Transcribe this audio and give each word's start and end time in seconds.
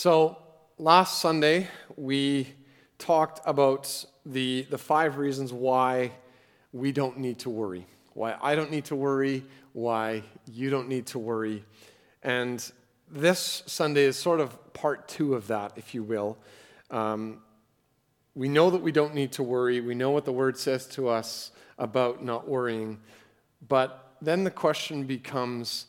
So, 0.00 0.38
last 0.78 1.20
Sunday, 1.20 1.66
we 1.96 2.54
talked 2.98 3.40
about 3.44 4.04
the, 4.24 4.64
the 4.70 4.78
five 4.78 5.18
reasons 5.18 5.52
why 5.52 6.12
we 6.72 6.92
don't 6.92 7.18
need 7.18 7.40
to 7.40 7.50
worry. 7.50 7.84
Why 8.14 8.36
I 8.40 8.54
don't 8.54 8.70
need 8.70 8.84
to 8.84 8.94
worry, 8.94 9.42
why 9.72 10.22
you 10.46 10.70
don't 10.70 10.86
need 10.86 11.06
to 11.06 11.18
worry. 11.18 11.64
And 12.22 12.64
this 13.10 13.64
Sunday 13.66 14.04
is 14.04 14.16
sort 14.16 14.38
of 14.38 14.72
part 14.72 15.08
two 15.08 15.34
of 15.34 15.48
that, 15.48 15.72
if 15.74 15.92
you 15.96 16.04
will. 16.04 16.38
Um, 16.92 17.42
we 18.36 18.48
know 18.48 18.70
that 18.70 18.80
we 18.80 18.92
don't 18.92 19.16
need 19.16 19.32
to 19.32 19.42
worry. 19.42 19.80
We 19.80 19.96
know 19.96 20.10
what 20.10 20.24
the 20.24 20.32
word 20.32 20.56
says 20.56 20.86
to 20.90 21.08
us 21.08 21.50
about 21.76 22.24
not 22.24 22.46
worrying. 22.46 23.00
But 23.66 24.14
then 24.22 24.44
the 24.44 24.52
question 24.52 25.06
becomes 25.06 25.86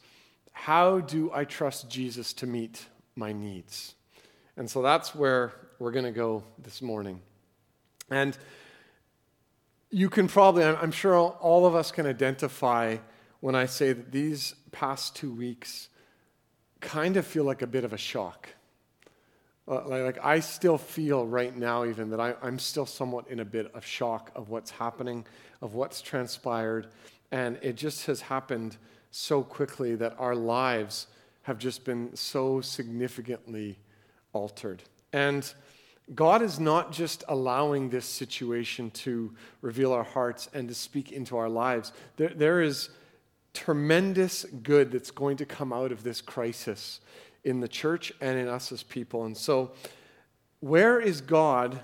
how 0.52 1.00
do 1.00 1.30
I 1.32 1.46
trust 1.46 1.92
Jesus 1.92 2.34
to 2.34 2.48
meet 2.48 2.88
my 3.16 3.34
needs? 3.34 3.94
And 4.60 4.70
so 4.70 4.82
that's 4.82 5.16
where 5.16 5.54
we're 5.80 5.94
going 5.94 6.04
to 6.04 6.12
go 6.12 6.44
this 6.62 6.82
morning. 6.82 7.22
And 8.12 8.38
you 9.90 10.10
can 10.10 10.28
probably, 10.28 10.66
I'm 10.66 10.92
sure 10.92 11.16
all 11.16 11.66
of 11.66 11.76
us 11.76 11.94
can 11.94 12.06
identify 12.06 12.98
when 13.40 13.56
I 13.56 13.68
say 13.68 13.94
that 13.94 14.12
these 14.12 14.56
past 14.74 15.16
two 15.16 15.34
weeks 15.34 15.88
kind 16.82 17.16
of 17.16 17.26
feel 17.26 17.46
like 17.46 17.62
a 17.62 17.68
bit 17.68 17.86
of 17.86 17.94
a 17.94 17.98
shock. 17.98 18.50
Uh, 19.66 19.88
like, 19.88 20.20
I 20.22 20.42
still 20.42 20.78
feel 20.78 21.26
right 21.26 21.56
now, 21.56 21.86
even 21.86 22.10
that 22.10 22.20
I, 22.20 22.36
I'm 22.42 22.60
still 22.60 22.86
somewhat 22.86 23.30
in 23.30 23.40
a 23.40 23.46
bit 23.46 23.74
of 23.74 23.86
shock 23.86 24.30
of 24.36 24.50
what's 24.50 24.72
happening, 24.72 25.26
of 25.62 25.74
what's 25.74 26.02
transpired. 26.02 26.88
And 27.32 27.58
it 27.62 27.78
just 27.78 28.08
has 28.08 28.20
happened 28.20 28.76
so 29.10 29.42
quickly 29.42 29.96
that 29.96 30.18
our 30.20 30.36
lives 30.36 31.08
have 31.44 31.60
just 31.60 31.86
been 31.86 32.14
so 32.14 32.60
significantly 32.60 33.80
altered. 34.34 34.84
And 35.14 35.52
God 36.14 36.42
is 36.42 36.60
not 36.60 36.92
just 36.92 37.24
allowing 37.28 37.90
this 37.90 38.06
situation 38.06 38.90
to 38.92 39.34
reveal 39.62 39.94
our 39.94 40.04
hearts 40.04 40.50
and 40.54 40.68
to 40.68 40.74
speak 40.74 41.12
into 41.12 41.38
our 41.38 41.50
lives. 41.50 41.92
There, 42.18 42.30
there 42.30 42.62
is 42.62 42.90
tremendous 43.54 44.46
good 44.64 44.92
that's 44.92 45.12
going 45.12 45.38
to 45.38 45.46
come 45.46 45.72
out 45.72 45.92
of 45.92 46.04
this 46.04 46.22
crisis 46.22 47.00
in 47.44 47.60
the 47.60 47.68
church 47.68 48.12
and 48.22 48.40
in 48.40 48.48
us 48.48 48.72
as 48.72 48.84
people. 48.84 49.26
And 49.26 49.38
so, 49.38 49.72
where 50.62 51.00
is 51.00 51.22
God? 51.22 51.84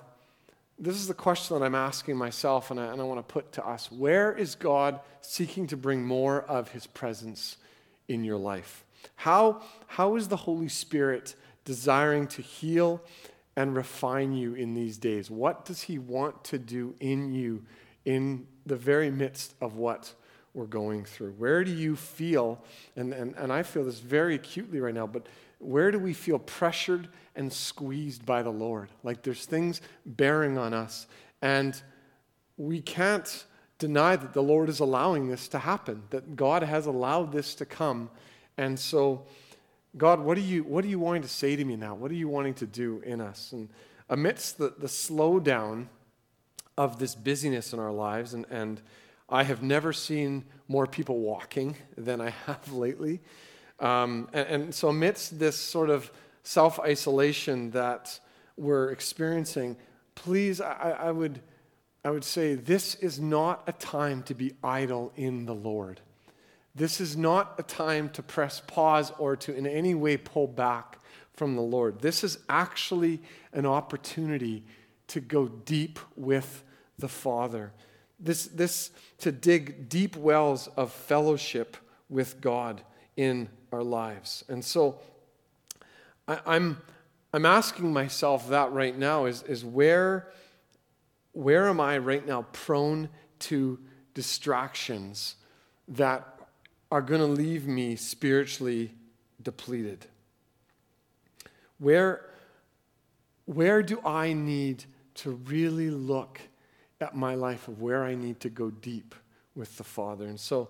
This 0.78 0.96
is 0.96 1.08
the 1.08 1.14
question 1.14 1.58
that 1.58 1.66
I'm 1.66 1.76
asking 1.76 2.18
myself, 2.18 2.72
and 2.72 2.80
I, 2.80 2.88
and 2.88 3.00
I 3.00 3.04
want 3.06 3.26
to 3.26 3.34
put 3.34 3.54
to 3.54 3.66
us. 3.66 3.90
Where 3.92 4.36
is 4.36 4.56
God 4.56 5.00
seeking 5.22 5.68
to 5.68 5.78
bring 5.78 6.04
more 6.04 6.42
of 6.42 6.70
his 6.72 6.86
presence 6.86 7.58
in 8.08 8.24
your 8.26 8.38
life? 8.38 8.84
How, 9.16 9.62
how 9.88 10.16
is 10.18 10.28
the 10.28 10.36
Holy 10.36 10.68
Spirit 10.68 11.36
desiring 11.66 12.28
to 12.28 12.42
heal 12.42 13.02
and 13.56 13.76
refine 13.76 14.34
you 14.34 14.54
in 14.54 14.74
these 14.74 14.98
days? 14.98 15.30
What 15.30 15.66
does 15.66 15.82
He 15.82 15.98
want 15.98 16.44
to 16.46 16.58
do 16.58 16.96
in 17.00 17.34
you 17.34 17.64
in 18.06 18.48
the 18.66 18.76
very 18.76 19.12
midst 19.12 19.56
of 19.60 19.76
what 19.76 20.14
we're 20.54 20.66
going 20.66 21.04
through? 21.06 21.34
Where 21.34 21.64
do 21.64 21.72
you 21.72 21.96
feel, 21.96 22.64
and, 22.96 23.14
and, 23.14 23.36
and 23.36 23.52
I 23.52 23.64
feel 23.64 23.84
this 23.84 24.00
very 24.00 24.36
acutely 24.36 24.80
right 24.80 24.94
now, 24.94 25.08
but 25.08 25.28
where 25.60 25.92
do 25.92 26.00
we 26.00 26.14
feel 26.14 26.40
pressured 26.40 27.08
and 27.36 27.52
squeezed 27.52 28.26
by 28.26 28.44
the 28.44 28.52
Lord? 28.52 28.90
Like 29.04 29.24
there's 29.24 29.46
things 29.46 29.82
bearing 30.06 30.58
on 30.58 30.74
us, 30.74 31.08
and 31.42 31.82
we 32.58 32.82
can't 32.82 33.46
deny 33.78 34.16
that 34.16 34.34
the 34.34 34.44
Lord 34.44 34.70
is 34.70 34.80
allowing 34.80 35.28
this 35.28 35.48
to 35.50 35.60
happen, 35.60 36.04
that 36.10 36.36
God 36.36 36.64
has 36.64 36.86
allowed 36.86 37.32
this 37.32 37.56
to 37.56 37.66
come. 37.66 38.10
And 38.58 38.80
so, 38.80 39.26
God, 39.98 40.20
what 40.20 40.38
are 40.38 40.42
you, 40.42 40.64
what 40.64 40.84
are 40.84 40.90
you 40.90 41.00
wanting 41.00 41.22
to 41.22 41.28
say 41.28 41.56
to 41.56 41.64
me 41.64 41.76
now? 41.76 41.96
What 41.96 42.12
are 42.12 42.16
you 42.16 42.28
wanting 42.28 42.56
to 42.56 42.66
do 42.66 43.02
in 43.06 43.22
us? 43.22 43.54
And 43.54 43.70
amidst 44.10 44.58
the, 44.58 44.74
the 44.78 44.88
slowdown 44.88 45.88
of 46.78 47.00
this 47.00 47.16
busyness 47.16 47.72
in 47.72 47.80
our 47.80 47.92
lives, 47.92 48.34
and, 48.34 48.46
and 48.50 48.82
I 49.30 49.44
have 49.44 49.64
never 49.64 49.94
seen 49.94 50.44
more 50.68 50.86
people 50.86 51.20
walking 51.20 51.78
than 51.98 52.20
I 52.20 52.32
have 52.46 52.72
lately. 52.74 53.22
Um, 53.80 54.30
and, 54.34 54.48
and 54.48 54.76
so, 54.76 54.90
amidst 54.90 55.40
this 55.40 55.58
sort 55.58 55.90
of 55.90 56.12
self 56.44 56.80
isolation 56.80 57.72
that 57.72 58.20
we're 58.58 58.92
experiencing, 58.92 59.78
please, 60.16 60.62
I, 60.62 60.92
I, 60.92 61.12
would, 61.12 61.42
I 62.04 62.12
would 62.12 62.24
say 62.24 62.56
this 62.56 62.96
is 62.96 63.20
not 63.20 63.64
a 63.68 63.74
time 63.74 64.24
to 64.24 64.34
be 64.34 64.54
idle 64.64 65.12
in 65.16 65.46
the 65.46 65.56
Lord. 65.56 66.00
This 66.76 67.00
is 67.00 67.16
not 67.16 67.56
a 67.58 67.64
time 67.64 68.10
to 68.10 68.22
press 68.22 68.62
pause 68.68 69.12
or 69.18 69.38
to 69.38 69.56
in 69.56 69.66
any 69.66 69.96
way 69.96 70.18
pull 70.18 70.48
back 70.48 71.00
from 71.34 71.56
the 71.56 71.62
Lord. 71.62 72.02
This 72.02 72.24
is 72.24 72.38
actually 72.50 73.22
an 73.54 73.66
opportunity 73.66 74.64
to 75.08 75.22
go 75.22 75.48
deep 75.48 76.00
with 76.16 76.64
the 77.00 77.08
Father. 77.08 77.72
This, 78.20 78.48
this 78.48 78.92
to 79.20 79.32
dig 79.32 79.88
deep 79.90 80.16
wells 80.16 80.68
of 80.76 80.92
fellowship 80.92 81.78
with 82.10 82.42
God 82.42 82.82
in 83.16 83.50
our 83.72 83.84
lives. 83.84 84.44
And 84.50 84.64
so 84.64 85.00
I, 86.28 86.40
I'm, 86.46 86.82
I'm 87.34 87.46
asking 87.46 87.92
myself 87.92 88.50
that 88.50 88.72
right 88.72 88.98
now 88.98 89.26
is, 89.26 89.44
is 89.44 89.64
where, 89.64 90.32
where 91.34 91.68
am 91.68 91.80
I 91.80 91.98
right 91.98 92.26
now 92.26 92.46
prone 92.52 93.10
to 93.40 93.80
distractions 94.14 95.36
that 95.90 96.35
are 96.96 97.02
going 97.02 97.20
to 97.20 97.28
leave 97.28 97.68
me 97.68 97.98
spiritually 97.98 98.90
depleted? 99.44 100.06
Where, 101.78 102.30
where 103.44 103.84
do 103.84 104.00
I 104.06 104.32
need 104.32 104.86
to 105.16 105.32
really 105.32 105.90
look 105.90 106.40
at 107.02 107.14
my 107.14 107.36
life 107.36 107.68
of 107.68 107.82
where 107.82 108.06
I 108.06 108.16
need 108.16 108.40
to 108.40 108.50
go 108.50 108.70
deep 108.70 109.14
with 109.58 109.76
the 109.76 109.84
Father? 109.84 110.26
And 110.26 110.40
so 110.40 110.70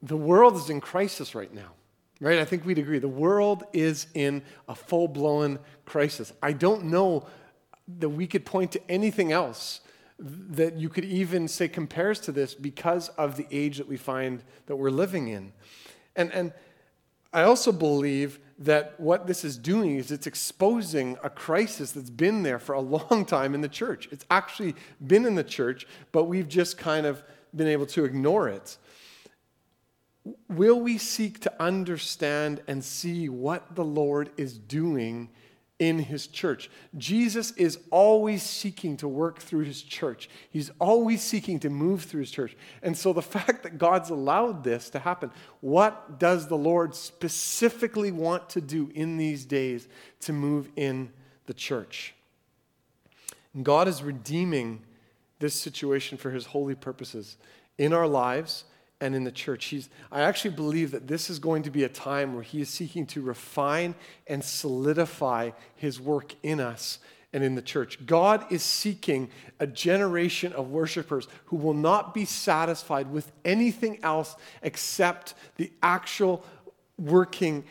the 0.00 0.16
world 0.16 0.54
is 0.54 0.70
in 0.70 0.80
crisis 0.80 1.34
right 1.34 1.52
now, 1.52 1.72
right? 2.20 2.38
I 2.38 2.44
think 2.44 2.64
we'd 2.64 2.78
agree. 2.78 3.00
The 3.00 3.08
world 3.08 3.64
is 3.72 4.06
in 4.14 4.40
a 4.68 4.74
full 4.76 5.08
blown 5.08 5.58
crisis. 5.84 6.32
I 6.40 6.52
don't 6.52 6.84
know 6.84 7.26
that 7.98 8.10
we 8.10 8.28
could 8.28 8.46
point 8.46 8.70
to 8.70 8.80
anything 8.88 9.32
else 9.32 9.80
that 10.18 10.76
you 10.76 10.88
could 10.88 11.04
even 11.04 11.46
say 11.46 11.68
compares 11.68 12.18
to 12.20 12.32
this 12.32 12.54
because 12.54 13.08
of 13.10 13.36
the 13.36 13.46
age 13.50 13.78
that 13.78 13.88
we 13.88 13.96
find 13.96 14.42
that 14.66 14.76
we're 14.76 14.90
living 14.90 15.28
in. 15.28 15.52
And, 16.16 16.32
and 16.32 16.52
I 17.32 17.42
also 17.42 17.70
believe 17.70 18.40
that 18.58 18.98
what 18.98 19.26
this 19.26 19.44
is 19.44 19.56
doing 19.56 19.96
is 19.96 20.10
it's 20.10 20.26
exposing 20.26 21.16
a 21.22 21.30
crisis 21.30 21.92
that's 21.92 22.10
been 22.10 22.42
there 22.42 22.58
for 22.58 22.74
a 22.74 22.80
long 22.80 23.24
time 23.24 23.54
in 23.54 23.60
the 23.60 23.68
church. 23.68 24.08
It's 24.10 24.24
actually 24.30 24.74
been 25.06 25.24
in 25.24 25.36
the 25.36 25.44
church, 25.44 25.86
but 26.10 26.24
we've 26.24 26.48
just 26.48 26.78
kind 26.78 27.06
of 27.06 27.22
been 27.54 27.68
able 27.68 27.86
to 27.86 28.04
ignore 28.04 28.48
it. 28.48 28.76
Will 30.48 30.80
we 30.80 30.98
seek 30.98 31.40
to 31.40 31.62
understand 31.62 32.60
and 32.66 32.82
see 32.82 33.28
what 33.28 33.74
the 33.76 33.84
Lord 33.84 34.30
is 34.36 34.58
doing 34.58 35.30
in 35.78 36.00
his 36.00 36.26
church. 36.26 36.70
Jesus 36.96 37.52
is 37.52 37.78
always 37.90 38.42
seeking 38.42 38.96
to 38.96 39.06
work 39.06 39.38
through 39.38 39.64
his 39.64 39.82
church. 39.82 40.28
He's 40.50 40.70
always 40.80 41.22
seeking 41.22 41.60
to 41.60 41.70
move 41.70 42.02
through 42.02 42.20
his 42.20 42.30
church. 42.30 42.56
And 42.82 42.96
so 42.96 43.12
the 43.12 43.22
fact 43.36 43.62
that 43.62 43.78
God's 43.78 44.10
allowed 44.10 44.64
this 44.64 44.90
to 44.90 44.98
happen, 44.98 45.30
what 45.60 46.18
does 46.18 46.48
the 46.48 46.56
Lord 46.56 46.94
specifically 46.94 48.10
want 48.10 48.48
to 48.50 48.60
do 48.60 48.90
in 48.94 49.16
these 49.16 49.44
days 49.44 49.88
to 50.20 50.32
move 50.32 50.68
in 50.74 51.12
the 51.46 51.54
church? 51.54 52.14
And 53.54 53.64
God 53.64 53.86
is 53.86 54.02
redeeming 54.02 54.82
this 55.38 55.54
situation 55.54 56.18
for 56.18 56.30
his 56.30 56.46
holy 56.46 56.74
purposes 56.74 57.36
in 57.78 57.92
our 57.92 58.08
lives 58.08 58.64
and 59.00 59.14
in 59.14 59.24
the 59.24 59.32
church. 59.32 59.66
He's, 59.66 59.88
I 60.10 60.22
actually 60.22 60.54
believe 60.54 60.90
that 60.90 61.06
this 61.06 61.30
is 61.30 61.38
going 61.38 61.62
to 61.64 61.70
be 61.70 61.84
a 61.84 61.88
time 61.88 62.34
where 62.34 62.42
he 62.42 62.60
is 62.60 62.68
seeking 62.68 63.06
to 63.06 63.22
refine 63.22 63.94
and 64.26 64.42
solidify 64.42 65.50
his 65.76 66.00
work 66.00 66.34
in 66.42 66.60
us 66.60 66.98
and 67.32 67.44
in 67.44 67.54
the 67.54 67.62
church. 67.62 68.04
God 68.06 68.44
is 68.50 68.62
seeking 68.62 69.28
a 69.60 69.66
generation 69.66 70.52
of 70.52 70.70
worshipers 70.70 71.28
who 71.46 71.56
will 71.56 71.74
not 71.74 72.14
be 72.14 72.24
satisfied 72.24 73.10
with 73.10 73.30
anything 73.44 73.98
else 74.02 74.34
except 74.62 75.34
the 75.56 75.70
actual 75.82 76.44
working 76.96 77.64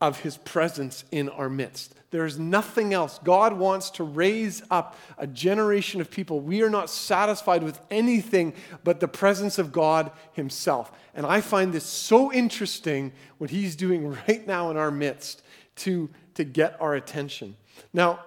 of 0.00 0.20
his 0.20 0.36
presence 0.38 1.04
in 1.10 1.28
our 1.28 1.48
midst. 1.48 1.94
There 2.10 2.24
is 2.24 2.38
nothing 2.38 2.92
else. 2.92 3.20
God 3.22 3.52
wants 3.52 3.90
to 3.90 4.04
raise 4.04 4.62
up 4.70 4.96
a 5.16 5.26
generation 5.26 6.00
of 6.00 6.10
people. 6.10 6.40
We 6.40 6.62
are 6.62 6.70
not 6.70 6.90
satisfied 6.90 7.62
with 7.62 7.80
anything 7.90 8.54
but 8.82 8.98
the 8.98 9.08
presence 9.08 9.58
of 9.58 9.72
God 9.72 10.10
himself. 10.32 10.90
And 11.14 11.24
I 11.24 11.40
find 11.40 11.72
this 11.72 11.84
so 11.84 12.32
interesting 12.32 13.12
what 13.38 13.50
he's 13.50 13.76
doing 13.76 14.10
right 14.28 14.44
now 14.46 14.70
in 14.70 14.76
our 14.76 14.90
midst 14.90 15.42
to, 15.76 16.10
to 16.34 16.44
get 16.44 16.80
our 16.80 16.94
attention. 16.94 17.56
Now, 17.92 18.20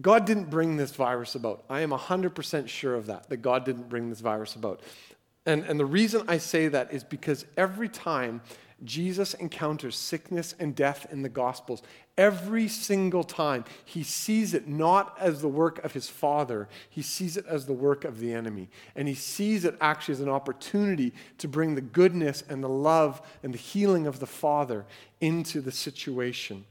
God 0.00 0.24
didn't 0.24 0.50
bring 0.50 0.76
this 0.76 0.94
virus 0.94 1.36
about. 1.36 1.64
I 1.70 1.80
am 1.80 1.90
100% 1.90 2.68
sure 2.68 2.94
of 2.94 3.06
that, 3.06 3.28
that 3.30 3.38
God 3.38 3.64
didn't 3.64 3.88
bring 3.88 4.10
this 4.10 4.20
virus 4.20 4.56
about. 4.56 4.80
And, 5.46 5.62
and 5.64 5.78
the 5.78 5.86
reason 5.86 6.24
I 6.26 6.38
say 6.38 6.68
that 6.68 6.92
is 6.92 7.04
because 7.04 7.44
every 7.56 7.88
time 7.88 8.40
Jesus 8.82 9.34
encounters 9.34 9.96
sickness 9.96 10.54
and 10.58 10.74
death 10.74 11.06
in 11.10 11.22
the 11.22 11.28
Gospels. 11.28 11.82
Every 12.18 12.68
single 12.68 13.24
time, 13.24 13.64
he 13.84 14.02
sees 14.02 14.52
it 14.54 14.66
not 14.66 15.16
as 15.20 15.40
the 15.40 15.48
work 15.48 15.84
of 15.84 15.92
his 15.92 16.08
Father, 16.08 16.68
he 16.90 17.02
sees 17.02 17.36
it 17.36 17.46
as 17.46 17.66
the 17.66 17.72
work 17.72 18.04
of 18.04 18.18
the 18.18 18.32
enemy. 18.32 18.68
And 18.96 19.06
he 19.06 19.14
sees 19.14 19.64
it 19.64 19.76
actually 19.80 20.14
as 20.14 20.20
an 20.20 20.28
opportunity 20.28 21.12
to 21.38 21.48
bring 21.48 21.74
the 21.74 21.80
goodness 21.80 22.42
and 22.48 22.62
the 22.62 22.68
love 22.68 23.22
and 23.42 23.54
the 23.54 23.58
healing 23.58 24.06
of 24.06 24.18
the 24.20 24.26
Father 24.26 24.84
into 25.20 25.60
the 25.60 25.72
situation. 25.72 26.64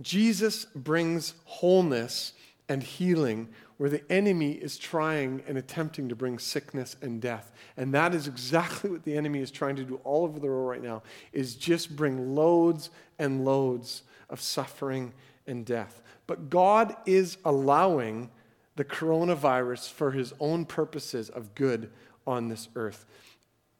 Jesus 0.00 0.64
brings 0.74 1.34
wholeness 1.44 2.32
and 2.68 2.82
healing 2.82 3.48
where 3.76 3.90
the 3.90 4.10
enemy 4.10 4.52
is 4.52 4.78
trying 4.78 5.42
and 5.48 5.58
attempting 5.58 6.08
to 6.08 6.16
bring 6.16 6.38
sickness 6.38 6.96
and 7.02 7.20
death. 7.20 7.52
And 7.76 7.92
that 7.94 8.14
is 8.14 8.28
exactly 8.28 8.90
what 8.90 9.04
the 9.04 9.16
enemy 9.16 9.40
is 9.40 9.50
trying 9.50 9.76
to 9.76 9.84
do 9.84 9.96
all 10.04 10.24
over 10.24 10.38
the 10.38 10.46
world 10.46 10.68
right 10.68 10.82
now 10.82 11.02
is 11.32 11.56
just 11.56 11.96
bring 11.96 12.34
loads 12.34 12.90
and 13.18 13.44
loads 13.44 14.02
of 14.30 14.40
suffering 14.40 15.12
and 15.46 15.66
death. 15.66 16.02
But 16.26 16.50
God 16.50 16.96
is 17.04 17.36
allowing 17.44 18.30
the 18.76 18.84
coronavirus 18.84 19.90
for 19.90 20.12
his 20.12 20.32
own 20.40 20.64
purposes 20.64 21.28
of 21.28 21.54
good 21.54 21.90
on 22.26 22.48
this 22.48 22.68
earth. 22.74 23.04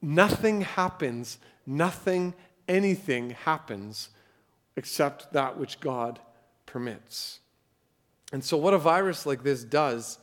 Nothing 0.01 0.61
happens, 0.61 1.37
nothing, 1.65 2.33
anything 2.67 3.31
happens 3.31 4.09
except 4.75 5.33
that 5.33 5.57
which 5.57 5.79
God 5.79 6.19
permits. 6.65 7.39
And 8.35 8.43
so, 8.43 8.57
what 8.57 8.73
a 8.73 8.77
virus 8.77 9.25
like 9.25 9.43
this 9.43 9.63
does 9.63 10.19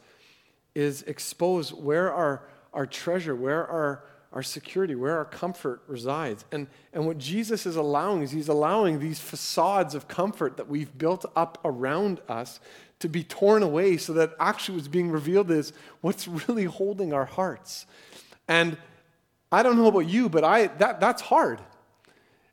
is 0.75 1.01
expose 1.05 1.73
where 1.73 2.13
our, 2.13 2.47
our 2.75 2.85
treasure, 2.85 3.35
where 3.35 3.67
our, 3.67 4.05
our 4.35 4.43
security, 4.43 4.95
where 4.95 5.17
our 5.17 5.25
comfort 5.25 5.81
resides. 5.87 6.45
And, 6.53 6.67
and 6.93 7.07
what 7.07 7.17
Jesus 7.17 7.65
is 7.65 7.77
allowing 7.77 8.21
is 8.21 8.31
he's 8.31 8.49
allowing 8.49 8.99
these 8.99 9.19
facades 9.19 9.95
of 9.95 10.09
comfort 10.09 10.59
that 10.59 10.69
we've 10.69 10.99
built 10.99 11.25
up 11.35 11.57
around 11.65 12.21
us 12.29 12.61
to 12.99 13.09
be 13.09 13.25
torn 13.25 13.63
away 13.63 13.97
so 13.97 14.13
that 14.13 14.35
actually 14.39 14.77
what's 14.77 14.89
being 14.89 15.11
revealed 15.11 15.51
is 15.51 15.73
what's 16.03 16.29
really 16.29 16.65
holding 16.65 17.15
our 17.15 17.25
hearts. 17.25 17.87
And 18.47 18.77
I 19.51 19.63
don't 19.63 19.79
know 19.79 19.87
about 19.87 20.01
you, 20.01 20.29
but 20.29 20.45
I, 20.45 20.67
that, 20.67 21.01
that's 21.01 21.23
hard. 21.23 21.63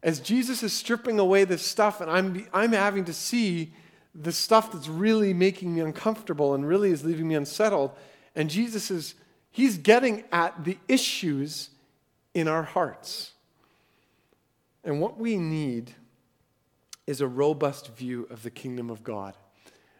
As 0.01 0.21
Jesus 0.21 0.63
is 0.63 0.71
stripping 0.71 1.19
away 1.19 1.43
this 1.43 1.65
stuff, 1.65 1.99
and 1.99 2.09
I'm, 2.09 2.47
I'm 2.53 2.71
having 2.71 3.03
to 3.03 3.13
see 3.13 3.73
the 4.15 4.31
stuff 4.31 4.71
that's 4.71 4.87
really 4.87 5.33
making 5.33 5.75
me 5.75 5.81
uncomfortable 5.81 6.53
and 6.53 6.67
really 6.67 6.91
is 6.91 7.03
leaving 7.03 7.27
me 7.27 7.35
unsettled. 7.35 7.91
And 8.35 8.49
Jesus 8.49 8.89
is, 8.89 9.15
he's 9.51 9.77
getting 9.77 10.23
at 10.31 10.63
the 10.63 10.77
issues 10.87 11.69
in 12.33 12.47
our 12.47 12.63
hearts. 12.63 13.33
And 14.83 15.01
what 15.01 15.19
we 15.19 15.37
need 15.37 15.93
is 17.05 17.21
a 17.21 17.27
robust 17.27 17.95
view 17.95 18.27
of 18.29 18.43
the 18.43 18.49
kingdom 18.49 18.89
of 18.89 19.03
God. 19.03 19.35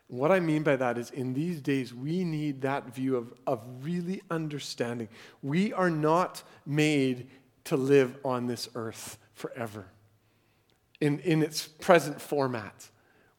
what 0.08 0.32
I 0.32 0.40
mean 0.40 0.64
by 0.64 0.76
that 0.76 0.98
is 0.98 1.12
in 1.12 1.34
these 1.34 1.62
days, 1.62 1.94
we 1.94 2.24
need 2.24 2.62
that 2.62 2.96
view 2.96 3.16
of, 3.16 3.34
of 3.46 3.64
really 3.84 4.22
understanding. 4.32 5.08
We 5.44 5.72
are 5.74 5.90
not 5.92 6.42
made 6.66 7.30
to 7.66 7.78
live 7.78 8.18
on 8.26 8.48
this 8.48 8.70
earth 8.74 9.20
forever 9.34 9.86
in, 11.00 11.20
in 11.20 11.44
its 11.44 11.68
present 11.68 12.20
format. 12.20 12.90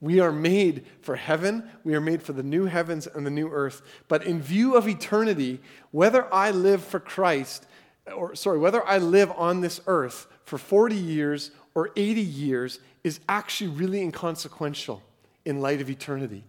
We 0.00 0.20
are 0.20 0.32
made 0.32 0.87
for 1.02 1.17
heaven. 1.17 1.69
We 1.85 1.94
are 1.94 2.00
made 2.00 2.23
for 2.23 2.32
the 2.32 2.43
new 2.43 2.64
heavens 2.64 3.06
and 3.06 3.26
the 3.26 3.31
new 3.31 3.50
earth. 3.50 3.82
But 4.08 4.25
in 4.25 4.41
view 4.41 4.76
of 4.76 4.88
eternity, 4.88 5.61
whether 5.91 6.32
I 6.32 6.50
live 6.50 6.82
for 6.82 6.99
Christ, 6.99 7.67
or 8.14 8.35
sorry, 8.35 8.58
whether 8.58 8.87
I 8.87 8.99
live 8.99 9.31
on 9.32 9.61
this 9.61 9.81
earth 9.87 10.26
for 10.44 10.56
40 10.56 10.97
years 10.97 11.50
or 11.75 11.91
80 11.97 12.20
years 12.20 12.81
is 13.05 13.20
actually 13.29 13.70
really 13.70 14.00
inconsequential 14.00 15.02
in 15.44 15.61
light 15.61 15.81
of 15.81 15.91
eternity. 15.91 16.44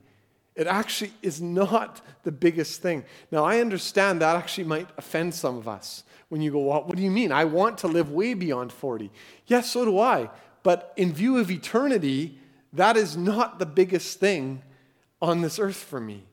It 0.55 0.67
actually 0.67 1.13
is 1.21 1.41
not 1.41 2.01
the 2.23 2.31
biggest 2.31 2.81
thing. 2.81 3.05
Now, 3.31 3.45
I 3.45 3.59
understand 3.59 4.21
that 4.21 4.35
actually 4.35 4.65
might 4.65 4.89
offend 4.97 5.33
some 5.33 5.57
of 5.57 5.67
us 5.67 6.03
when 6.29 6.41
you 6.41 6.51
go, 6.51 6.59
well, 6.59 6.83
What 6.83 6.95
do 6.95 7.03
you 7.03 7.11
mean? 7.11 7.31
I 7.31 7.45
want 7.45 7.77
to 7.79 7.87
live 7.87 8.11
way 8.11 8.33
beyond 8.33 8.71
40. 8.71 9.11
Yes, 9.47 9.71
so 9.71 9.85
do 9.85 9.99
I. 9.99 10.29
But 10.63 10.93
in 10.95 11.13
view 11.13 11.37
of 11.37 11.49
eternity, 11.51 12.37
that 12.73 12.97
is 12.97 13.17
not 13.17 13.59
the 13.59 13.65
biggest 13.65 14.19
thing 14.19 14.61
on 15.21 15.41
this 15.41 15.59
earth 15.59 15.77
for 15.77 15.99
me. 15.99 16.23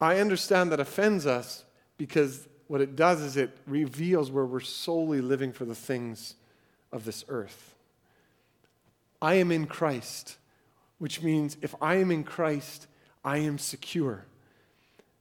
I 0.00 0.18
understand 0.18 0.72
that 0.72 0.80
offends 0.80 1.26
us 1.26 1.64
because 1.96 2.48
what 2.68 2.80
it 2.80 2.96
does 2.96 3.20
is 3.20 3.36
it 3.36 3.56
reveals 3.66 4.30
where 4.30 4.44
we're 4.44 4.60
solely 4.60 5.20
living 5.20 5.52
for 5.52 5.64
the 5.64 5.74
things 5.74 6.34
of 6.92 7.04
this 7.04 7.24
earth. 7.28 7.74
I 9.20 9.34
am 9.34 9.50
in 9.50 9.66
Christ, 9.66 10.36
which 10.98 11.22
means 11.22 11.56
if 11.62 11.74
I 11.80 11.96
am 11.96 12.10
in 12.10 12.24
Christ, 12.24 12.86
I 13.24 13.38
am 13.38 13.58
secure. 13.58 14.24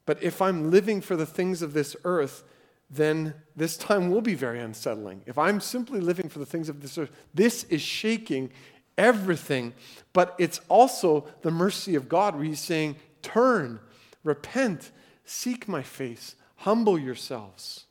But 0.06 0.22
if 0.22 0.42
I'm 0.42 0.70
living 0.72 1.02
for 1.02 1.16
the 1.16 1.26
things 1.26 1.62
of 1.62 1.74
this 1.74 1.96
earth, 2.04 2.44
then 2.90 3.34
this 3.56 3.76
time 3.76 4.10
will 4.10 4.22
be 4.22 4.36
very 4.36 4.60
unsettling. 4.60 5.22
If 5.26 5.38
I'm 5.38 5.60
simply 5.60 6.00
living 6.00 6.30
for 6.30 6.40
the 6.40 6.46
things 6.46 6.70
of 6.70 6.82
this 6.82 6.98
earth, 6.98 7.12
this 7.34 7.64
is 7.66 7.82
shaking 7.82 8.52
everything. 8.98 9.74
But 10.14 10.36
it's 10.38 10.60
also 10.70 11.28
the 11.42 11.52
mercy 11.52 11.96
of 11.96 12.10
God 12.10 12.36
where 12.36 12.44
He's 12.44 12.60
saying, 12.60 12.96
Turn, 13.22 13.80
repent, 14.24 14.92
seek 15.26 15.68
my 15.68 15.84
face, 15.84 16.36
humble 16.58 16.98
yourselves. 16.98 17.86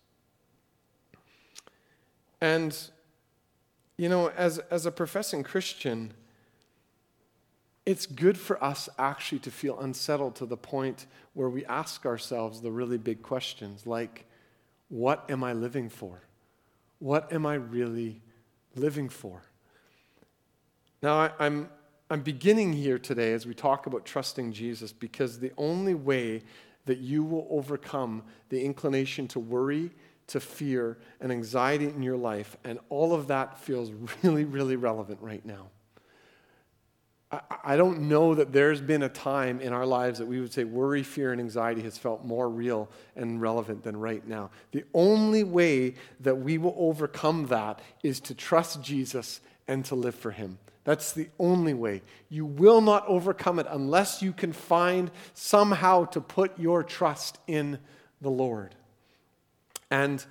And, 2.40 2.76
you 3.96 4.08
know, 4.08 4.28
as, 4.30 4.58
as 4.70 4.86
a 4.86 4.90
professing 4.90 5.42
Christian, 5.42 6.12
it's 7.86 8.04
good 8.04 8.36
for 8.36 8.62
us 8.62 8.88
actually 8.98 9.38
to 9.40 9.50
feel 9.50 9.78
unsettled 9.78 10.34
to 10.36 10.46
the 10.46 10.56
point 10.56 11.06
where 11.34 11.48
we 11.48 11.64
ask 11.66 12.04
ourselves 12.04 12.60
the 12.60 12.70
really 12.70 12.98
big 12.98 13.22
questions 13.22 13.86
like, 13.86 14.26
what 14.88 15.28
am 15.30 15.44
I 15.44 15.52
living 15.52 15.88
for? 15.88 16.22
What 16.98 17.32
am 17.32 17.46
I 17.46 17.54
really 17.54 18.22
living 18.74 19.08
for? 19.08 19.42
Now, 21.02 21.14
I, 21.14 21.30
I'm, 21.38 21.68
I'm 22.10 22.22
beginning 22.22 22.72
here 22.72 22.98
today 22.98 23.32
as 23.32 23.46
we 23.46 23.54
talk 23.54 23.86
about 23.86 24.04
trusting 24.04 24.52
Jesus 24.52 24.92
because 24.92 25.38
the 25.38 25.52
only 25.56 25.94
way 25.94 26.42
that 26.86 26.98
you 26.98 27.24
will 27.24 27.46
overcome 27.50 28.22
the 28.48 28.64
inclination 28.64 29.28
to 29.28 29.40
worry, 29.40 29.90
to 30.28 30.40
fear, 30.40 30.98
and 31.20 31.30
anxiety 31.30 31.86
in 31.86 32.02
your 32.02 32.16
life, 32.16 32.56
and 32.64 32.78
all 32.88 33.12
of 33.12 33.28
that 33.28 33.58
feels 33.58 33.90
really, 34.22 34.44
really 34.44 34.76
relevant 34.76 35.20
right 35.20 35.44
now. 35.44 35.68
I 37.64 37.76
don't 37.76 38.02
know 38.02 38.36
that 38.36 38.52
there's 38.52 38.80
been 38.80 39.02
a 39.02 39.08
time 39.08 39.60
in 39.60 39.72
our 39.72 39.84
lives 39.84 40.20
that 40.20 40.26
we 40.26 40.40
would 40.40 40.52
say 40.52 40.62
worry, 40.62 41.02
fear, 41.02 41.32
and 41.32 41.40
anxiety 41.40 41.82
has 41.82 41.98
felt 41.98 42.24
more 42.24 42.48
real 42.48 42.88
and 43.16 43.40
relevant 43.42 43.82
than 43.82 43.96
right 43.96 44.26
now. 44.26 44.50
The 44.70 44.84
only 44.94 45.42
way 45.42 45.94
that 46.20 46.36
we 46.36 46.56
will 46.56 46.74
overcome 46.78 47.46
that 47.48 47.80
is 48.04 48.20
to 48.20 48.34
trust 48.34 48.80
Jesus 48.80 49.40
and 49.66 49.84
to 49.86 49.96
live 49.96 50.14
for 50.14 50.30
Him. 50.30 50.58
That's 50.86 51.10
the 51.10 51.28
only 51.40 51.74
way. 51.74 52.02
You 52.28 52.46
will 52.46 52.80
not 52.80 53.04
overcome 53.08 53.58
it 53.58 53.66
unless 53.68 54.22
you 54.22 54.32
can 54.32 54.52
find 54.52 55.10
somehow 55.34 56.04
to 56.04 56.20
put 56.20 56.56
your 56.60 56.84
trust 56.84 57.38
in 57.48 57.80
the 58.20 58.30
Lord. 58.30 58.76
And 59.90 60.24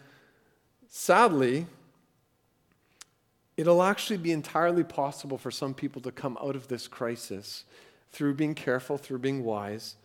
sadly, 0.87 1.65
it'll 3.57 3.83
actually 3.83 4.15
be 4.15 4.31
entirely 4.31 4.85
possible 4.85 5.37
for 5.37 5.51
some 5.51 5.73
people 5.73 6.01
to 6.03 6.11
come 6.11 6.37
out 6.41 6.55
of 6.55 6.69
this 6.69 6.87
crisis 6.87 7.65
through 8.13 8.35
being 8.35 8.55
careful, 8.55 8.97
through 8.97 9.19
being 9.19 9.43
wise, 9.43 9.97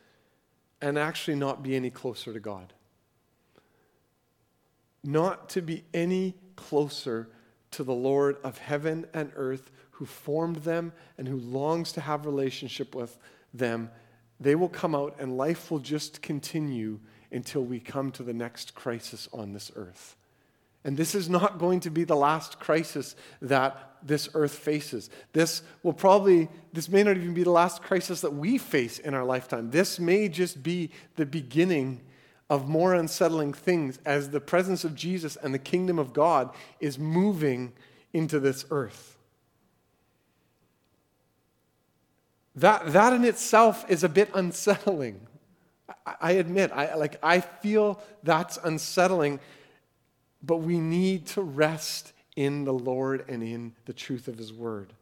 and 0.82 0.98
actually 0.98 1.36
not 1.36 1.62
be 1.62 1.76
any 1.76 1.90
closer 1.90 2.32
to 2.32 2.40
God. 2.40 2.72
Not 5.04 5.48
to 5.50 5.62
be 5.62 5.84
any 5.94 6.34
closer 6.56 7.28
to 7.70 7.84
the 7.84 7.94
Lord 7.94 8.36
of 8.42 8.58
heaven 8.58 9.06
and 9.14 9.30
earth 9.36 9.70
who 10.00 10.06
formed 10.06 10.56
them 10.56 10.94
and 11.18 11.28
who 11.28 11.36
longs 11.36 11.92
to 11.92 12.00
have 12.00 12.24
relationship 12.24 12.94
with 12.94 13.18
them, 13.52 13.90
they 14.40 14.54
will 14.54 14.70
come 14.70 14.94
out 14.94 15.14
and 15.18 15.36
life 15.36 15.70
will 15.70 15.78
just 15.78 16.22
continue 16.22 16.98
until 17.30 17.62
we 17.62 17.78
come 17.78 18.10
to 18.10 18.22
the 18.22 18.32
next 18.32 18.74
crisis 18.74 19.28
on 19.30 19.52
this 19.52 19.70
earth. 19.76 20.16
And 20.84 20.96
this 20.96 21.14
is 21.14 21.28
not 21.28 21.58
going 21.58 21.80
to 21.80 21.90
be 21.90 22.04
the 22.04 22.16
last 22.16 22.58
crisis 22.58 23.14
that 23.42 23.98
this 24.02 24.30
earth 24.32 24.54
faces. 24.54 25.10
This 25.34 25.60
will 25.82 25.92
probably, 25.92 26.48
this 26.72 26.88
may 26.88 27.02
not 27.02 27.18
even 27.18 27.34
be 27.34 27.42
the 27.42 27.50
last 27.50 27.82
crisis 27.82 28.22
that 28.22 28.32
we 28.32 28.56
face 28.56 28.98
in 28.98 29.12
our 29.12 29.24
lifetime. 29.24 29.70
This 29.70 30.00
may 30.00 30.30
just 30.30 30.62
be 30.62 30.92
the 31.16 31.26
beginning 31.26 32.00
of 32.48 32.66
more 32.66 32.94
unsettling 32.94 33.52
things 33.52 33.98
as 34.06 34.30
the 34.30 34.40
presence 34.40 34.82
of 34.82 34.94
Jesus 34.94 35.36
and 35.36 35.52
the 35.52 35.58
kingdom 35.58 35.98
of 35.98 36.14
God 36.14 36.54
is 36.80 36.98
moving 36.98 37.74
into 38.14 38.40
this 38.40 38.64
earth. 38.70 39.18
That, 42.56 42.92
that 42.92 43.12
in 43.12 43.24
itself 43.24 43.88
is 43.88 44.02
a 44.04 44.08
bit 44.08 44.30
unsettling. 44.34 45.26
I, 46.20 46.32
admit, 46.32 46.72
I, 46.72 46.94
like, 46.94 47.16
I 47.22 47.40
feel 47.40 48.02
that's 48.22 48.58
unsettling, 48.62 49.40
but 50.42 50.58
we 50.58 50.80
need 50.80 51.26
to 51.28 51.42
rest 51.42 52.12
in 52.36 52.64
the 52.64 52.72
Lord 52.72 53.24
and 53.28 53.42
in 53.42 53.74
the 53.84 53.92
truth 53.92 54.28
of 54.28 54.38
his 54.38 54.52
word. 54.52 54.92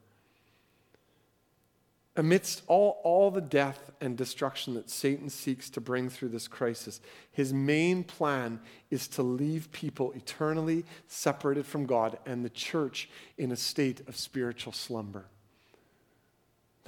Amidst 2.16 2.62
all, 2.66 3.00
all 3.04 3.30
the 3.30 3.40
death 3.40 3.92
and 4.00 4.16
destruction 4.16 4.74
that 4.74 4.90
Satan 4.90 5.30
seeks 5.30 5.70
to 5.70 5.80
bring 5.80 6.08
through 6.08 6.30
this 6.30 6.48
crisis, 6.48 7.00
his 7.30 7.52
main 7.52 8.02
plan 8.02 8.60
is 8.90 9.06
to 9.08 9.22
leave 9.22 9.70
people 9.70 10.12
eternally 10.12 10.84
separated 11.06 11.64
from 11.64 11.86
God 11.86 12.18
and 12.26 12.44
the 12.44 12.50
church 12.50 13.08
in 13.36 13.52
a 13.52 13.56
state 13.56 14.00
of 14.08 14.16
spiritual 14.16 14.72
slumber. 14.72 15.26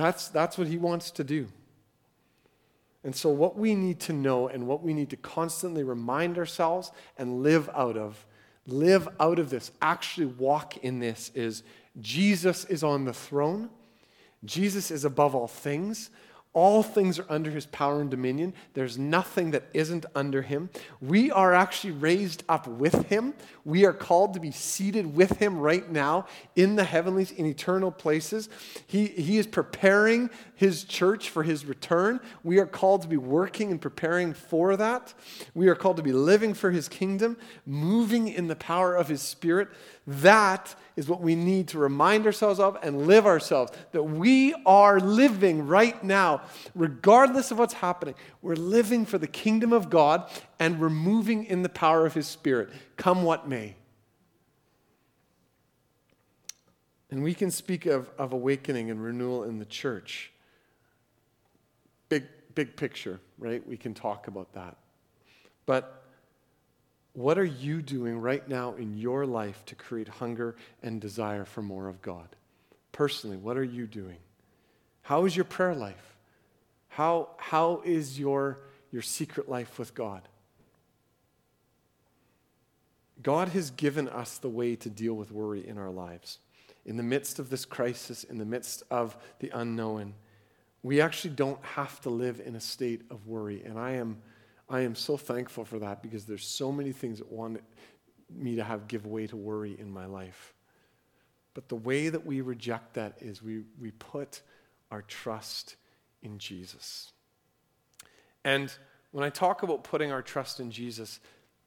That's, 0.00 0.28
that's 0.28 0.57
what 0.57 0.66
he 0.66 0.78
wants 0.78 1.11
to 1.12 1.25
do. 1.25 1.49
And 3.04 3.14
so, 3.14 3.30
what 3.30 3.57
we 3.57 3.75
need 3.75 4.00
to 4.00 4.12
know 4.12 4.49
and 4.49 4.66
what 4.66 4.83
we 4.83 4.92
need 4.92 5.11
to 5.11 5.16
constantly 5.16 5.83
remind 5.83 6.37
ourselves 6.37 6.90
and 7.19 7.42
live 7.42 7.71
out 7.75 7.97
of, 7.97 8.26
live 8.66 9.09
out 9.19 9.38
of 9.38 9.50
this, 9.50 9.73
actually 9.80 10.26
walk 10.26 10.76
in 10.78 11.00
this, 11.00 11.30
is 11.35 11.62
Jesus 12.00 12.64
is 12.66 12.83
on 12.83 13.04
the 13.04 13.12
throne. 13.12 13.71
Jesus 14.45 14.90
is 14.90 15.04
above 15.04 15.35
all 15.35 15.49
things. 15.49 16.11
All 16.52 16.83
things 16.83 17.21
are 17.21 17.26
under 17.28 17.49
his 17.50 17.66
power 17.66 18.00
and 18.00 18.11
dominion. 18.11 18.54
There's 18.75 18.99
nothing 18.99 19.52
that 19.52 19.64
isn't 19.73 20.04
under 20.16 20.42
him. 20.42 20.69
We 21.00 21.30
are 21.30 21.54
actually 21.54 21.92
raised 21.92 22.42
up 22.49 22.66
with 22.66 23.07
him. 23.07 23.35
We 23.64 23.85
are 23.85 23.92
called 23.92 24.35
to 24.35 24.40
be 24.40 24.50
seated 24.50 25.14
with 25.14 25.37
him 25.37 25.61
right 25.61 25.88
now 25.88 26.26
in 26.57 26.75
the 26.75 26.83
heavenlies, 26.83 27.30
in 27.30 27.47
eternal 27.47 27.92
places. 27.92 28.49
He, 28.85 29.07
he 29.07 29.38
is 29.38 29.47
preparing 29.47 30.28
his 30.57 30.83
church 30.83 31.30
for 31.30 31.45
his 31.45 31.64
return. 31.64 32.19
We 32.42 32.59
are 32.59 32.66
called 32.66 33.02
to 33.02 33.09
be 33.09 33.16
working 33.16 33.71
and 33.71 33.80
preparing 33.80 34.35
for 34.35 34.76
that. 34.76 35.14
We 35.54 35.69
are 35.69 35.76
called 35.76 35.99
to 35.99 36.02
be 36.02 36.12
living 36.12 36.54
for 36.54 36.73
his 36.73 36.88
kingdom, 36.88 37.37
moving 37.64 38.26
in 38.26 38.49
the 38.49 38.57
power 38.57 38.97
of 38.97 39.07
his 39.07 39.23
spirit. 39.23 39.69
That 40.07 40.75
is 40.97 41.09
what 41.09 41.21
we 41.21 41.35
need 41.35 41.69
to 41.69 41.78
remind 41.78 42.26
ourselves 42.26 42.59
of 42.59 42.76
and 42.83 43.07
live 43.07 43.26
ourselves. 43.26 43.73
That 43.92 44.02
we 44.02 44.54
are 44.66 44.99
living 44.99 45.66
right 45.66 46.02
now, 46.02 46.39
regardless 46.75 47.50
of 47.50 47.59
what's 47.59 47.75
happening. 47.75 48.14
We're 48.42 48.54
living 48.54 49.06
for 49.06 49.18
the 49.18 49.26
kingdom 49.26 49.73
of 49.73 49.90
God 49.90 50.28
and 50.59 50.80
we're 50.80 50.90
moving 50.90 51.44
in 51.44 51.62
the 51.62 51.68
power 51.68 52.06
of 52.06 52.14
His 52.14 52.26
Spirit, 52.26 52.70
come 52.97 53.23
what 53.23 53.49
may. 53.49 53.76
And 57.11 57.23
we 57.23 57.35
can 57.35 57.50
speak 57.50 57.87
of, 57.87 58.11
of 58.18 58.32
awakening 58.32 58.90
and 58.90 59.02
renewal 59.02 59.44
in 59.44 59.59
the 59.59 59.64
church. 59.64 60.30
Big, 62.09 62.25
big 62.54 62.76
picture, 62.76 63.20
right? 63.38 63.66
We 63.66 63.76
can 63.76 63.94
talk 63.94 64.28
about 64.28 64.52
that. 64.52 64.76
But 65.66 66.04
what 67.12 67.38
are 67.38 67.44
you 67.44 67.82
doing 67.82 68.20
right 68.20 68.49
now 68.49 68.75
in 68.75 68.97
your 68.97 69.26
life 69.26 69.64
to 69.66 69.75
create 69.75 70.09
hunger 70.09 70.54
and 70.82 71.00
desire 71.00 71.44
for 71.44 71.62
more 71.62 71.88
of 71.88 72.00
God? 72.00 72.28
Personally, 72.92 73.37
what 73.37 73.56
are 73.56 73.64
you 73.64 73.87
doing? 73.87 74.18
How 75.02 75.25
is 75.25 75.35
your 75.35 75.44
prayer 75.44 75.75
life? 75.75 76.16
How, 76.90 77.30
how 77.38 77.82
is 77.85 78.18
your, 78.18 78.59
your 78.92 79.02
secret 79.02 79.49
life 79.49 79.78
with 79.78 79.94
God? 79.94 80.23
God 83.23 83.49
has 83.49 83.70
given 83.70 84.09
us 84.09 84.38
the 84.38 84.49
way 84.49 84.76
to 84.76 84.88
deal 84.88 85.14
with 85.14 85.30
worry 85.30 85.66
in 85.66 85.78
our 85.78 85.90
lives. 85.90 86.38
In 86.85 86.97
the 86.97 87.02
midst 87.02 87.38
of 87.38 87.50
this 87.50 87.64
crisis, 87.64 88.25
in 88.25 88.38
the 88.38 88.44
midst 88.44 88.82
of 88.90 89.16
the 89.38 89.50
unknown, 89.54 90.14
we 90.82 91.00
actually 91.00 91.35
don't 91.35 91.62
have 91.64 92.00
to 92.02 92.11
live 92.11 92.40
in 92.44 92.56
a 92.56 92.61
state 92.61 93.02
of 93.11 93.26
worry. 93.26 93.62
And 93.64 93.78
I 93.78 93.92
am 93.92 94.18
I 94.70 94.82
am 94.82 94.94
so 94.94 95.16
thankful 95.16 95.64
for 95.64 95.80
that 95.80 96.00
because 96.00 96.25
there's 96.25 96.47
so 96.47 96.70
many 96.70 96.92
things 96.92 97.18
that 97.18 97.30
want 97.30 97.61
me 98.32 98.54
to 98.54 98.62
have 98.62 98.87
give 98.87 99.04
way 99.04 99.26
to 99.26 99.37
worry 99.37 99.76
in 99.78 99.90
my 99.90 100.06
life. 100.06 100.54
But 101.54 101.68
the 101.68 101.75
way 101.75 102.09
that 102.09 102.25
we 102.25 102.40
reject 102.40 102.94
that 102.94 103.16
is 103.20 103.42
we, 103.42 103.64
we 103.80 103.90
put 103.90 104.42
our 104.92 105.02
trust 105.02 105.75
in 106.23 106.39
Jesus. 106.39 107.12
And 108.45 108.73
when 109.12 109.25
I 109.25 109.31
talk 109.31 109.62
about 109.62 109.85
putting 109.85 110.12
our 110.12 110.23
trust 110.23 110.61
in 110.61 110.71
Jesus, 110.71 111.21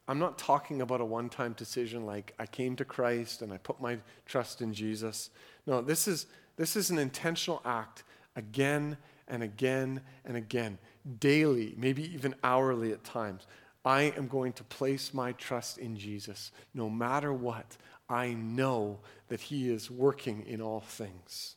I'm 0.06 0.18
not 0.18 0.38
talking 0.38 0.82
about 0.82 1.00
a 1.00 1.04
one 1.04 1.28
time 1.28 1.54
decision 1.54 2.04
like 2.04 2.34
I 2.38 2.46
came 2.46 2.76
to 2.76 2.84
Christ 2.84 3.42
and 3.42 3.52
I 3.52 3.58
put 3.58 3.80
my 3.80 3.98
trust 4.26 4.60
in 4.60 4.74
Jesus. 4.74 5.30
No, 5.66 5.80
this 5.80 6.06
is, 6.06 6.26
this 6.56 6.76
is 6.76 6.90
an 6.90 6.98
intentional 6.98 7.62
act 7.64 8.04
again 8.36 8.96
and 9.28 9.42
again 9.42 10.00
and 10.24 10.36
again 10.36 10.78
daily, 11.18 11.74
maybe 11.76 12.12
even 12.12 12.34
hourly 12.42 12.92
at 12.92 13.04
times. 13.04 13.46
I 13.84 14.14
am 14.16 14.28
going 14.28 14.54
to 14.54 14.64
place 14.64 15.12
my 15.12 15.32
trust 15.32 15.78
in 15.78 15.96
Jesus. 15.96 16.52
No 16.72 16.88
matter 16.88 17.32
what, 17.32 17.76
I 18.08 18.32
know 18.32 19.00
that 19.28 19.40
He 19.40 19.70
is 19.70 19.90
working 19.90 20.44
in 20.46 20.62
all 20.62 20.80
things. 20.80 21.56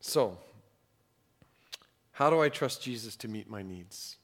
So, 0.00 0.38
how 2.14 2.30
do 2.30 2.40
I 2.40 2.48
trust 2.48 2.80
Jesus 2.80 3.16
to 3.16 3.28
meet 3.28 3.50
my 3.50 3.62
needs? 3.62 4.18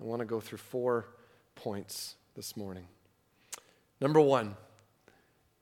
I 0.00 0.04
want 0.04 0.18
to 0.18 0.26
go 0.26 0.40
through 0.40 0.58
four 0.58 1.06
points 1.54 2.16
this 2.34 2.56
morning. 2.56 2.88
Number 4.00 4.20
one, 4.20 4.56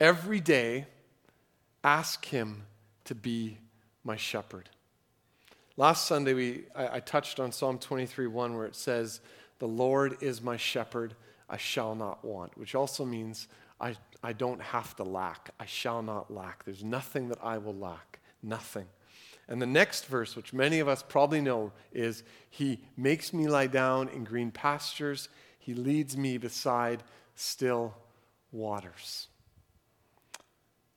every 0.01 0.41
day, 0.41 0.87
ask 1.85 2.25
Him 2.25 2.65
to 3.05 3.15
be 3.15 3.59
my 4.03 4.17
shepherd. 4.17 4.71
Last 5.77 6.07
Sunday, 6.07 6.33
we, 6.33 6.65
I, 6.75 6.97
I 6.97 7.01
touched 7.01 7.39
on 7.39 7.53
Psalm 7.53 7.79
23 7.79 8.27
1, 8.29 8.57
where 8.57 8.65
it 8.65 8.75
says, 8.75 9.21
The 9.59 9.69
Lord 9.69 10.17
is 10.23 10.41
my 10.41 10.57
shepherd, 10.57 11.15
I 11.51 11.59
shall 11.59 11.95
not 11.95 12.25
want, 12.25 12.57
which 12.57 12.75
also 12.75 13.05
means 13.05 13.47
I, 13.79 13.97
I 14.23 14.33
don't 14.33 14.63
have 14.63 14.97
to 14.97 15.03
lack. 15.03 15.51
I 15.61 15.67
shall 15.67 16.03
not 16.03 16.33
lack. 16.33 16.65
There's 16.65 16.83
nothing 16.83 17.29
that 17.29 17.39
I 17.43 17.59
will 17.59 17.77
lack. 17.77 18.21
Nothing. 18.43 18.87
And 19.53 19.61
the 19.61 19.67
next 19.67 20.07
verse, 20.07 20.35
which 20.35 20.55
many 20.55 20.79
of 20.79 20.89
us 20.89 21.05
probably 21.07 21.43
know, 21.43 21.73
is 21.93 22.23
He 22.49 22.81
makes 22.97 23.35
me 23.35 23.49
lie 23.49 23.67
down 23.67 24.09
in 24.09 24.25
green 24.25 24.51
pastures, 24.51 25.29
He 25.59 25.75
leads 25.75 26.17
me 26.17 26.39
beside 26.39 27.03
still 27.35 27.95
waters. 28.51 29.29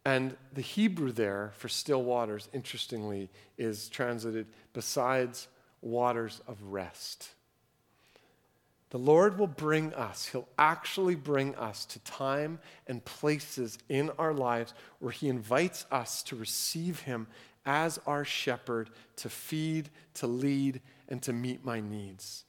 And 0.06 0.38
the 0.54 0.62
Hebrew 0.62 1.12
there 1.12 1.52
for 1.58 1.68
still 1.68 2.02
waters, 2.02 2.48
interestingly, 2.54 3.30
is 3.58 3.90
translated 3.90 4.48
besides 4.72 5.50
waters 5.82 6.40
of 6.48 6.64
rest. 6.64 7.32
The 8.92 9.00
Lord 9.00 9.38
will 9.38 9.48
bring 9.48 9.94
us, 9.96 10.28
He'll 10.28 10.48
actually 10.58 11.16
bring 11.16 11.56
us 11.56 11.84
to 11.88 12.00
time 12.00 12.60
and 12.88 13.04
places 13.04 13.80
in 13.90 14.12
our 14.12 14.34
lives 14.34 14.74
where 15.00 15.12
He 15.12 15.28
invites 15.28 15.86
us 15.92 16.24
to 16.24 16.38
receive 16.38 17.02
Him 17.02 17.28
as 17.66 18.00
our 18.06 18.24
shepherd, 18.24 18.90
to 19.18 19.30
feed, 19.30 19.90
to 20.16 20.28
lead, 20.28 20.82
and 21.10 21.22
to 21.24 21.34
meet 21.34 21.66
my 21.66 21.80
needs. 21.80 22.46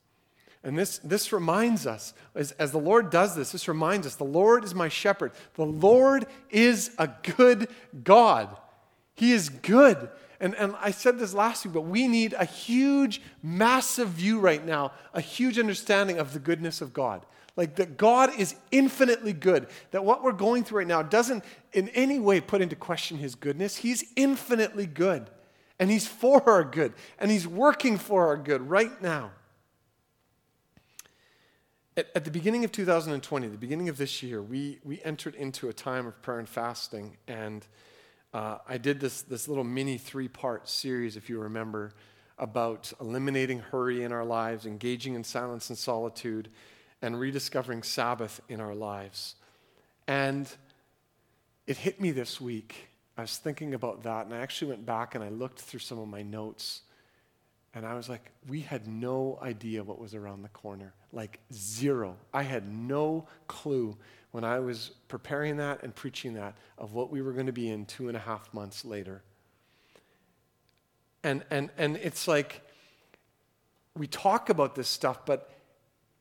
And 0.63 0.77
this, 0.77 0.99
this 0.99 1.33
reminds 1.33 1.87
us, 1.87 2.13
as, 2.35 2.51
as 2.53 2.73
the 2.73 2.79
Lord 2.79 3.11
does 3.11 3.37
this, 3.37 3.53
this 3.53 3.69
reminds 3.69 4.07
us 4.07 4.17
the 4.17 4.25
Lord 4.25 4.65
is 4.65 4.75
my 4.75 4.89
shepherd. 4.89 5.33
The 5.55 5.65
Lord 5.65 6.27
is 6.51 6.91
a 6.99 7.09
good 7.37 7.69
God. 8.03 8.57
He 9.15 9.33
is 9.33 9.49
good. 9.49 10.11
And, 10.41 10.55
and 10.57 10.75
I 10.81 10.91
said 10.91 11.19
this 11.19 11.33
last 11.33 11.65
week, 11.65 11.73
but 11.73 11.83
we 11.83 12.09
need 12.09 12.35
a 12.35 12.45
huge, 12.45 13.23
massive 13.43 14.09
view 14.09 14.41
right 14.41 14.65
now, 14.65 14.93
a 15.15 15.21
huge 15.21 15.59
understanding 15.59 16.19
of 16.19 16.33
the 16.33 16.41
goodness 16.41 16.81
of 16.81 16.93
God. 16.93 17.25
Like 17.57 17.77
that 17.77 17.97
God 17.97 18.39
is 18.39 18.55
infinitely 18.71 19.33
good, 19.33 19.67
that 19.91 20.05
what 20.05 20.23
we're 20.23 20.33
going 20.33 20.63
through 20.63 20.79
right 20.79 20.87
now 20.87 21.03
doesn't 21.03 21.43
in 21.73 21.89
any 21.91 22.21
way 22.21 22.41
put 22.41 22.61
into 22.61 22.77
question 22.77 23.17
his 23.17 23.35
goodness. 23.35 23.77
He's 23.77 24.05
infinitely 24.15 24.87
good, 24.87 25.31
and 25.79 25.91
he's 25.91 26.07
for 26.07 26.49
our 26.49 26.65
good, 26.65 26.93
and 27.19 27.31
he's 27.31 27.47
working 27.47 27.97
for 27.97 28.27
our 28.27 28.37
good 28.37 28.69
right 28.69 29.01
now. 29.01 29.31
At, 31.97 32.09
at, 32.15 32.25
the 32.27 32.31
beginning 32.31 32.63
of 32.63 32.73
2020, 32.73 33.49
the 33.49 33.57
beginning 33.57 33.89
of 33.89 33.97
this 33.97 34.23
year, 34.23 34.43
we, 34.43 34.79
we 34.85 35.01
entered 35.03 35.35
into 35.35 35.71
a 35.71 35.73
time 35.73 36.07
of 36.07 36.21
prayer 36.21 36.39
and 36.39 36.47
fasting. 36.47 37.17
And 37.27 37.67
uh, 38.35 38.59
I 38.69 38.77
did 38.77 39.01
this, 39.01 39.23
this 39.23 39.49
little 39.49 39.65
mini 39.65 39.97
three 39.97 40.29
part 40.29 40.69
series, 40.69 41.17
if 41.17 41.31
you 41.31 41.41
remember, 41.41 41.95
about 42.37 42.93
eliminating 43.01 43.61
hurry 43.61 44.03
in 44.03 44.13
our 44.13 44.27
lives, 44.27 44.67
engaging 44.67 45.15
in 45.15 45.25
silence 45.25 45.71
and 45.71 45.79
solitude, 45.79 46.51
and 47.03 47.19
rediscovering 47.19 47.83
Sabbath 47.83 48.41
in 48.49 48.61
our 48.61 48.75
lives. 48.75 49.35
And 50.07 50.49
it 51.67 51.77
hit 51.77 52.01
me 52.01 52.11
this 52.11 52.41
week. 52.41 52.89
I 53.19 53.23
was 53.23 53.39
thinking 53.39 53.75
about 53.75 54.03
that, 54.03 54.27
and 54.27 54.35
I 54.35 54.39
actually 54.39 54.69
went 54.69 54.87
back 54.87 55.15
and 55.15 55.25
I 55.25 55.31
looked 55.31 55.61
through 55.61 55.81
some 55.81 55.99
of 55.99 56.09
my 56.09 56.23
notes. 56.23 56.83
And 57.75 57.85
I 57.85 57.95
was 57.95 58.09
like, 58.09 58.31
we 58.49 58.61
had 58.61 58.87
no 58.87 59.39
idea 59.43 59.83
what 59.85 59.99
was 59.99 60.15
around 60.15 60.43
the 60.43 60.49
corner. 60.49 60.95
Like, 61.13 61.41
zero. 61.53 62.17
I 62.33 62.43
had 62.43 62.67
no 62.73 63.27
clue 63.49 63.97
when 64.31 64.45
I 64.45 64.61
was 64.61 64.93
preparing 65.09 65.59
that 65.59 65.83
and 65.83 65.95
preaching 65.95 66.35
that 66.35 66.57
of 66.79 66.93
what 66.93 67.11
we 67.11 67.23
were 67.23 67.33
going 67.33 67.47
to 67.47 67.53
be 67.53 67.69
in 67.71 67.85
two 67.87 68.09
and 68.09 68.17
a 68.17 68.21
half 68.21 68.53
months 68.55 68.85
later. 68.85 69.23
And, 71.23 71.45
and, 71.51 71.71
and 71.77 71.97
it's 71.97 72.29
like, 72.29 72.63
we 73.97 74.07
talk 74.07 74.49
about 74.51 74.75
this 74.75 74.89
stuff, 74.89 75.27
but 75.27 75.51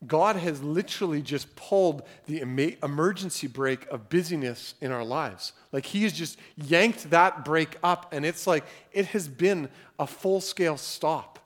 God 0.06 0.36
has 0.36 0.62
literally 0.62 1.22
just 1.22 1.56
pulled 1.56 2.04
the 2.26 2.42
emergency 2.42 3.48
brake 3.48 3.88
of 3.88 4.10
busyness 4.10 4.76
in 4.82 4.92
our 4.92 5.04
lives. 5.04 5.54
Like 5.72 5.86
He 5.86 6.04
has 6.04 6.14
just 6.14 6.38
yanked 6.56 7.10
that 7.12 7.46
brake 7.46 7.78
up, 7.84 8.14
and 8.14 8.26
it's 8.26 8.46
like 8.46 8.66
it 8.92 9.08
has 9.08 9.28
been 9.28 9.70
a 9.98 10.06
full 10.06 10.42
scale 10.42 10.78
stop. 10.78 11.40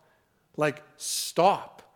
Like, 0.58 0.84
stop. 0.98 1.96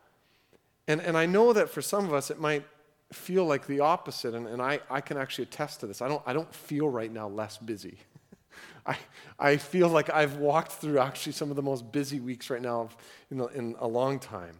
And, 0.87 1.01
and 1.01 1.17
I 1.17 1.25
know 1.25 1.53
that 1.53 1.69
for 1.69 1.81
some 1.81 2.05
of 2.05 2.13
us, 2.13 2.31
it 2.31 2.39
might 2.39 2.65
feel 3.11 3.45
like 3.45 3.67
the 3.67 3.81
opposite, 3.81 4.33
and, 4.33 4.47
and 4.47 4.61
I, 4.61 4.79
I 4.89 5.01
can 5.01 5.17
actually 5.17 5.43
attest 5.43 5.81
to 5.81 5.87
this. 5.87 6.01
I 6.01 6.07
don't, 6.07 6.21
I 6.25 6.33
don't 6.33 6.53
feel 6.53 6.89
right 6.89 7.11
now 7.11 7.27
less 7.27 7.57
busy. 7.57 7.97
I, 8.85 8.97
I 9.39 9.57
feel 9.57 9.89
like 9.89 10.09
I've 10.09 10.37
walked 10.37 10.71
through 10.71 10.99
actually 10.99 11.33
some 11.33 11.49
of 11.49 11.55
the 11.55 11.61
most 11.61 11.91
busy 11.91 12.19
weeks 12.19 12.49
right 12.49 12.61
now 12.61 12.89
in, 13.29 13.41
in 13.53 13.75
a 13.79 13.87
long 13.87 14.19
time. 14.19 14.55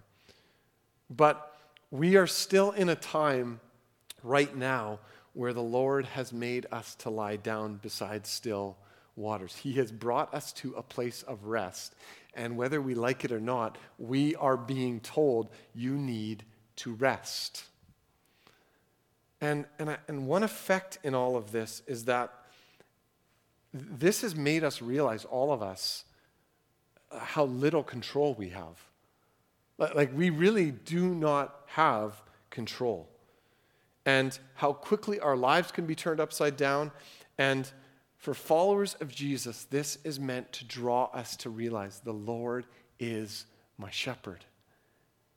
But 1.10 1.53
we 1.94 2.16
are 2.16 2.26
still 2.26 2.72
in 2.72 2.90
a 2.90 2.96
time 2.96 3.60
right 4.24 4.58
now 4.58 4.98
where 5.34 5.54
the 5.54 5.62
Lord 5.62 6.08
has 6.08 6.34
made 6.34 6.66
us 6.72 6.96
to 6.96 7.12
lie 7.12 7.36
down 7.36 7.76
beside 7.76 8.26
still 8.26 8.78
waters. 9.16 9.56
He 9.58 9.74
has 9.74 9.92
brought 9.92 10.34
us 10.34 10.52
to 10.54 10.74
a 10.74 10.82
place 10.82 11.22
of 11.22 11.46
rest. 11.46 11.94
And 12.34 12.58
whether 12.58 12.82
we 12.82 12.96
like 12.96 13.24
it 13.24 13.32
or 13.32 13.40
not, 13.40 13.78
we 14.00 14.34
are 14.38 14.58
being 14.58 15.02
told 15.02 15.50
you 15.76 15.94
need 15.96 16.44
to 16.78 16.96
rest. 16.96 17.64
And, 19.40 19.66
and, 19.78 19.96
and 20.08 20.26
one 20.26 20.42
effect 20.42 20.98
in 21.04 21.14
all 21.14 21.36
of 21.36 21.52
this 21.52 21.84
is 21.86 22.06
that 22.06 22.34
this 23.72 24.22
has 24.22 24.36
made 24.36 24.64
us 24.64 24.82
realize, 24.82 25.26
all 25.26 25.54
of 25.54 25.62
us, 25.62 26.06
how 27.16 27.46
little 27.46 27.84
control 27.84 28.34
we 28.34 28.50
have. 28.50 28.80
Like, 29.78 30.16
we 30.16 30.30
really 30.30 30.72
do 30.72 31.14
not 31.16 31.62
have 31.68 32.22
control. 32.50 33.10
And 34.06 34.38
how 34.56 34.74
quickly 34.74 35.20
our 35.20 35.36
lives 35.36 35.72
can 35.72 35.86
be 35.86 35.96
turned 35.96 36.20
upside 36.20 36.58
down. 36.58 36.92
And 37.38 37.70
for 38.18 38.34
followers 38.34 38.96
of 39.02 39.10
Jesus, 39.10 39.66
this 39.66 39.98
is 40.04 40.20
meant 40.20 40.52
to 40.54 40.66
draw 40.66 41.06
us 41.06 41.36
to 41.38 41.50
realize 41.50 42.00
the 42.00 42.14
Lord 42.14 42.66
is 43.00 43.46
my 43.78 43.90
shepherd. 43.90 44.46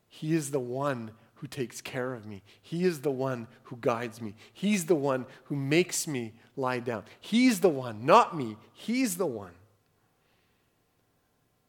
He 0.09 0.35
is 0.35 0.51
the 0.51 0.61
one 0.61 1.11
who 1.37 1.47
takes 1.47 1.81
care 1.81 2.15
of 2.15 2.27
me. 2.27 2.43
He 2.63 2.85
is 2.85 3.01
the 3.01 3.11
one 3.11 3.49
who 3.65 3.77
guides 3.81 4.21
me. 4.21 4.35
He's 4.53 4.87
the 4.87 4.95
one 4.95 5.27
who 5.45 5.57
makes 5.57 6.07
me 6.07 6.33
lie 6.57 6.79
down. 6.79 7.05
He's 7.21 7.61
the 7.61 7.69
one, 7.69 8.07
not 8.07 8.37
me. 8.37 8.57
He's 8.73 9.17
the 9.17 9.27
one. 9.27 9.53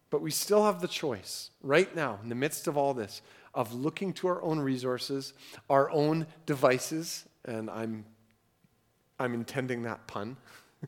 But 0.10 0.22
we 0.22 0.32
still 0.32 0.66
have 0.66 0.82
the 0.82 0.88
choice 0.88 1.52
right 1.62 1.94
now, 1.96 2.20
in 2.24 2.30
the 2.30 2.36
midst 2.36 2.68
of 2.68 2.78
all 2.78 2.94
this, 2.94 3.22
of 3.54 3.74
looking 3.74 4.14
to 4.14 4.28
our 4.28 4.42
own 4.42 4.60
resources, 4.60 5.34
our 5.70 5.90
own 5.92 6.28
devices, 6.46 7.26
and 7.44 7.70
I'm, 7.70 8.06
I'm 9.20 9.34
intending 9.34 9.84
that 9.84 10.08
pun. 10.08 10.38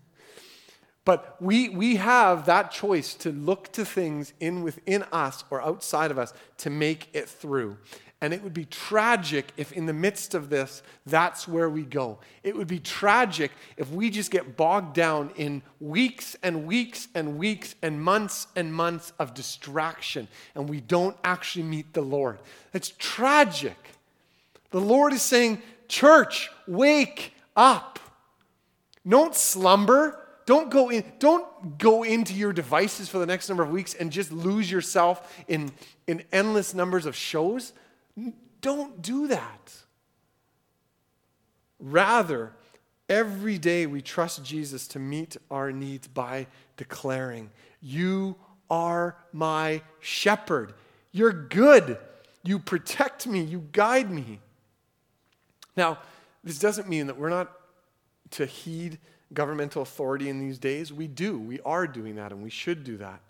but 1.06 1.36
we, 1.42 1.70
we 1.70 1.98
have 1.98 2.46
that 2.46 2.72
choice 2.72 3.14
to 3.16 3.32
look 3.32 3.72
to 3.74 3.84
things 3.84 4.34
in 4.40 4.64
within 4.64 5.04
us 5.12 5.44
or 5.50 5.62
outside 5.62 6.12
of 6.12 6.20
us 6.20 6.34
to 6.60 6.70
make 6.70 7.10
it 7.14 7.28
through. 7.28 7.78
And 8.22 8.34
it 8.34 8.44
would 8.44 8.54
be 8.54 8.66
tragic 8.66 9.54
if, 9.56 9.72
in 9.72 9.86
the 9.86 9.94
midst 9.94 10.34
of 10.34 10.50
this, 10.50 10.84
that's 11.06 11.48
where 11.48 11.70
we 11.70 11.84
go. 11.84 12.20
It 12.44 12.56
would 12.56 12.68
be 12.68 12.80
tragic 12.80 13.52
if 13.78 13.90
we 13.92 14.10
just 14.10 14.30
get 14.30 14.58
bogged 14.58 14.94
down 14.94 15.32
in 15.38 15.62
weeks 15.80 16.36
and 16.44 16.66
weeks 16.66 17.08
and 17.16 17.38
weeks 17.38 17.76
and 17.82 18.02
months 18.02 18.48
and 18.58 18.74
months 18.74 19.14
of 19.20 19.34
distraction 19.34 20.28
and 20.54 20.68
we 20.68 20.82
don't 20.82 21.16
actually 21.24 21.64
meet 21.64 21.94
the 21.94 22.02
Lord. 22.02 22.40
It's 22.74 22.92
tragic. 22.98 23.78
The 24.72 24.82
Lord 24.82 25.14
is 25.14 25.22
saying, 25.22 25.62
Church, 25.88 26.50
wake 26.68 27.34
up. 27.56 28.00
Don't 29.08 29.34
slumber. 29.34 30.20
Don't 30.46 30.72
go 30.72 30.90
in, 30.90 31.04
don't 31.20 31.78
go 31.78 32.02
into 32.02 32.34
your 32.34 32.52
devices 32.52 33.08
for 33.08 33.20
the 33.20 33.26
next 33.28 33.50
number 33.50 33.62
of 33.62 33.70
weeks 33.70 33.94
and 33.94 34.12
just 34.12 34.32
lose 34.32 34.72
yourself 34.72 35.44
in, 35.48 35.72
in 36.08 36.24
endless 36.32 36.74
numbers 36.74 37.06
of 37.06 37.16
shows. 37.16 37.72
Don't 38.62 39.02
do 39.02 39.28
that. 39.28 39.74
Rather, 41.80 42.52
every 43.08 43.58
day 43.58 43.86
we 43.86 44.02
trust 44.02 44.44
Jesus 44.44 44.88
to 44.90 45.00
meet 45.00 45.38
our 45.50 45.72
needs 45.72 46.08
by 46.08 46.48
declaring, 46.78 47.52
You 47.82 48.36
are 48.70 49.16
my 49.32 49.82
shepherd. 50.00 50.74
You're 51.12 51.34
good. 51.34 51.98
You 52.44 52.60
protect 52.60 53.28
me. 53.28 53.42
You 53.42 53.68
guide 53.72 54.12
me. 54.12 54.40
Now, 55.76 56.00
this 56.44 56.60
doesn't 56.60 56.88
mean 56.88 57.08
that 57.08 57.18
we're 57.18 57.30
not 57.30 57.52
to 58.32 58.46
heed 58.46 59.00
governmental 59.34 59.82
authority 59.82 60.30
in 60.30 60.40
these 60.40 60.58
days. 60.58 60.92
We 60.92 61.08
do. 61.08 61.40
We 61.40 61.60
are 61.62 61.88
doing 61.88 62.16
that, 62.16 62.32
and 62.32 62.44
we 62.44 62.50
should 62.50 62.84
do 62.84 62.98
that. 62.98 63.22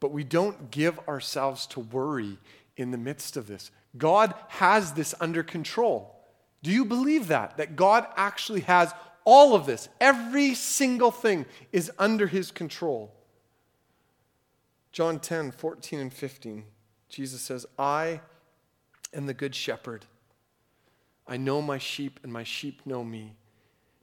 But 0.00 0.12
we 0.12 0.24
don't 0.24 0.70
give 0.70 0.98
ourselves 1.08 1.66
to 1.68 1.80
worry 1.80 2.38
in 2.76 2.90
the 2.90 2.98
midst 2.98 3.36
of 3.36 3.46
this. 3.46 3.70
God 3.96 4.34
has 4.48 4.92
this 4.92 5.14
under 5.20 5.42
control. 5.42 6.14
Do 6.62 6.70
you 6.70 6.84
believe 6.84 7.28
that? 7.28 7.56
That 7.56 7.76
God 7.76 8.06
actually 8.16 8.60
has 8.62 8.92
all 9.26 9.56
of 9.56 9.66
this, 9.66 9.88
every 10.00 10.54
single 10.54 11.10
thing 11.10 11.46
is 11.72 11.90
under 11.98 12.28
his 12.28 12.52
control. 12.52 13.12
John 14.92 15.18
10, 15.18 15.50
14 15.50 15.98
and 15.98 16.12
15, 16.12 16.64
Jesus 17.08 17.42
says, 17.42 17.66
I 17.76 18.20
am 19.12 19.26
the 19.26 19.34
good 19.34 19.54
shepherd. 19.54 20.06
I 21.26 21.36
know 21.36 21.60
my 21.60 21.76
sheep, 21.76 22.20
and 22.22 22.32
my 22.32 22.44
sheep 22.44 22.82
know 22.86 23.02
me, 23.02 23.34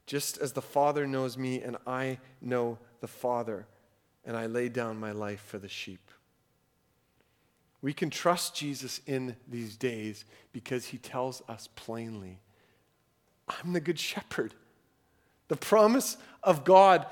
just 0.06 0.36
as 0.36 0.52
the 0.52 0.62
Father 0.62 1.06
knows 1.06 1.38
me, 1.38 1.62
and 1.62 1.78
I 1.86 2.18
know 2.42 2.78
the 3.00 3.08
Father, 3.08 3.66
and 4.26 4.36
I 4.36 4.44
lay 4.44 4.68
down 4.68 5.00
my 5.00 5.12
life 5.12 5.40
for 5.40 5.58
the 5.58 5.68
sheep. 5.68 6.03
We 7.84 7.92
can 7.92 8.08
trust 8.08 8.56
Jesus 8.56 9.02
in 9.06 9.36
these 9.46 9.76
days 9.76 10.24
because 10.54 10.86
he 10.86 10.96
tells 10.96 11.42
us 11.50 11.68
plainly, 11.76 12.38
I'm 13.46 13.74
the 13.74 13.80
good 13.80 13.98
shepherd. 13.98 14.54
The 15.48 15.56
promise 15.56 16.16
of 16.42 16.64
God 16.64 17.04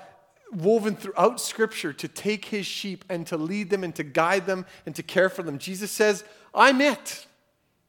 woven 0.51 0.97
throughout 0.97 1.43
Scripture 1.43 1.93
to 1.93 2.09
take 2.09 2.47
his 2.47 2.65
sheep 2.65 3.05
and 3.11 3.27
to 3.27 3.37
lead 3.37 3.69
them 3.69 3.85
and 3.85 3.95
to 3.97 4.03
guide 4.03 4.47
them 4.47 4.65
and 4.87 4.97
to 4.97 5.03
care 5.03 5.29
for 5.29 5.43
them. 5.43 5.59
Jesus 5.59 5.91
says, 5.91 6.25
I'm 6.55 6.81
it. 6.81 7.27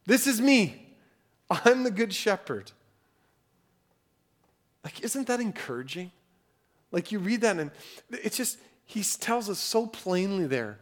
This 0.05 0.27
is 0.27 0.41
me. 0.41 0.85
I'm 1.49 1.83
the 1.83 1.91
good 1.91 2.13
shepherd. 2.13 2.73
Like, 4.83 5.01
isn't 5.05 5.27
that 5.27 5.39
encouraging? 5.39 6.11
Like, 6.91 7.13
you 7.13 7.19
read 7.19 7.39
that 7.41 7.57
and 7.57 7.71
it's 8.11 8.35
just, 8.35 8.57
he 8.83 9.03
tells 9.03 9.49
us 9.49 9.59
so 9.59 9.87
plainly 9.87 10.47
there 10.47 10.79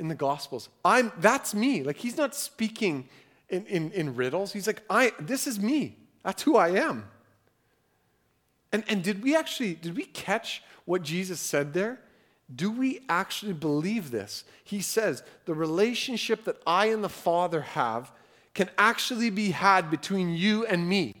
in 0.00 0.08
the 0.08 0.14
Gospels. 0.16 0.70
I'm, 0.84 1.12
that's 1.18 1.54
me. 1.54 1.84
Like, 1.84 1.98
he's 1.98 2.16
not 2.16 2.34
speaking 2.34 3.08
in, 3.48 3.66
in, 3.66 3.92
in 3.92 4.16
riddles. 4.16 4.52
He's 4.52 4.66
like, 4.66 4.82
I, 4.90 5.12
this 5.20 5.46
is 5.46 5.60
me. 5.60 5.96
That's 6.24 6.42
who 6.42 6.56
I 6.56 6.70
am. 6.70 7.04
And, 8.72 8.82
and 8.88 9.02
did 9.02 9.22
we 9.22 9.36
actually, 9.36 9.74
did 9.74 9.96
we 9.96 10.06
catch 10.06 10.62
what 10.86 11.02
Jesus 11.02 11.38
said 11.38 11.74
there? 11.74 12.00
Do 12.52 12.70
we 12.70 13.00
actually 13.08 13.52
believe 13.52 14.10
this? 14.10 14.44
He 14.64 14.80
says, 14.80 15.22
the 15.44 15.54
relationship 15.54 16.44
that 16.44 16.56
I 16.66 16.86
and 16.86 17.04
the 17.04 17.08
Father 17.08 17.60
have 17.60 18.10
can 18.54 18.70
actually 18.78 19.30
be 19.30 19.50
had 19.50 19.90
between 19.90 20.30
you 20.30 20.66
and 20.66 20.88
me. 20.88 21.14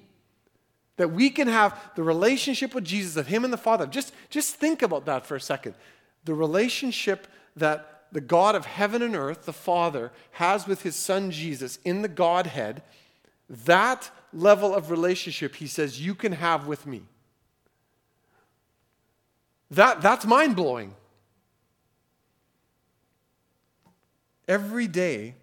That 0.96 1.12
we 1.12 1.30
can 1.30 1.48
have 1.48 1.78
the 1.96 2.02
relationship 2.02 2.74
with 2.74 2.84
Jesus, 2.84 3.16
of 3.16 3.26
Him 3.26 3.44
and 3.44 3.52
the 3.52 3.58
Father. 3.58 3.86
Just, 3.86 4.12
just 4.28 4.56
think 4.56 4.82
about 4.82 5.06
that 5.06 5.26
for 5.26 5.36
a 5.36 5.40
second. 5.40 5.74
The 6.24 6.34
relationship 6.34 7.26
that 7.56 7.99
the 8.12 8.20
God 8.20 8.54
of 8.54 8.66
heaven 8.66 9.02
and 9.02 9.14
earth, 9.14 9.44
the 9.44 9.52
Father, 9.52 10.12
has 10.32 10.66
with 10.66 10.82
his 10.82 10.96
Son 10.96 11.30
Jesus 11.30 11.78
in 11.84 12.02
the 12.02 12.08
Godhead, 12.08 12.82
that 13.48 14.10
level 14.32 14.74
of 14.74 14.90
relationship, 14.90 15.56
he 15.56 15.66
says, 15.66 16.00
you 16.04 16.14
can 16.14 16.32
have 16.32 16.66
with 16.66 16.86
me. 16.86 17.02
That, 19.70 20.00
that's 20.02 20.26
mind 20.26 20.56
blowing. 20.56 20.94
Every 24.48 24.88
day, 24.88 25.36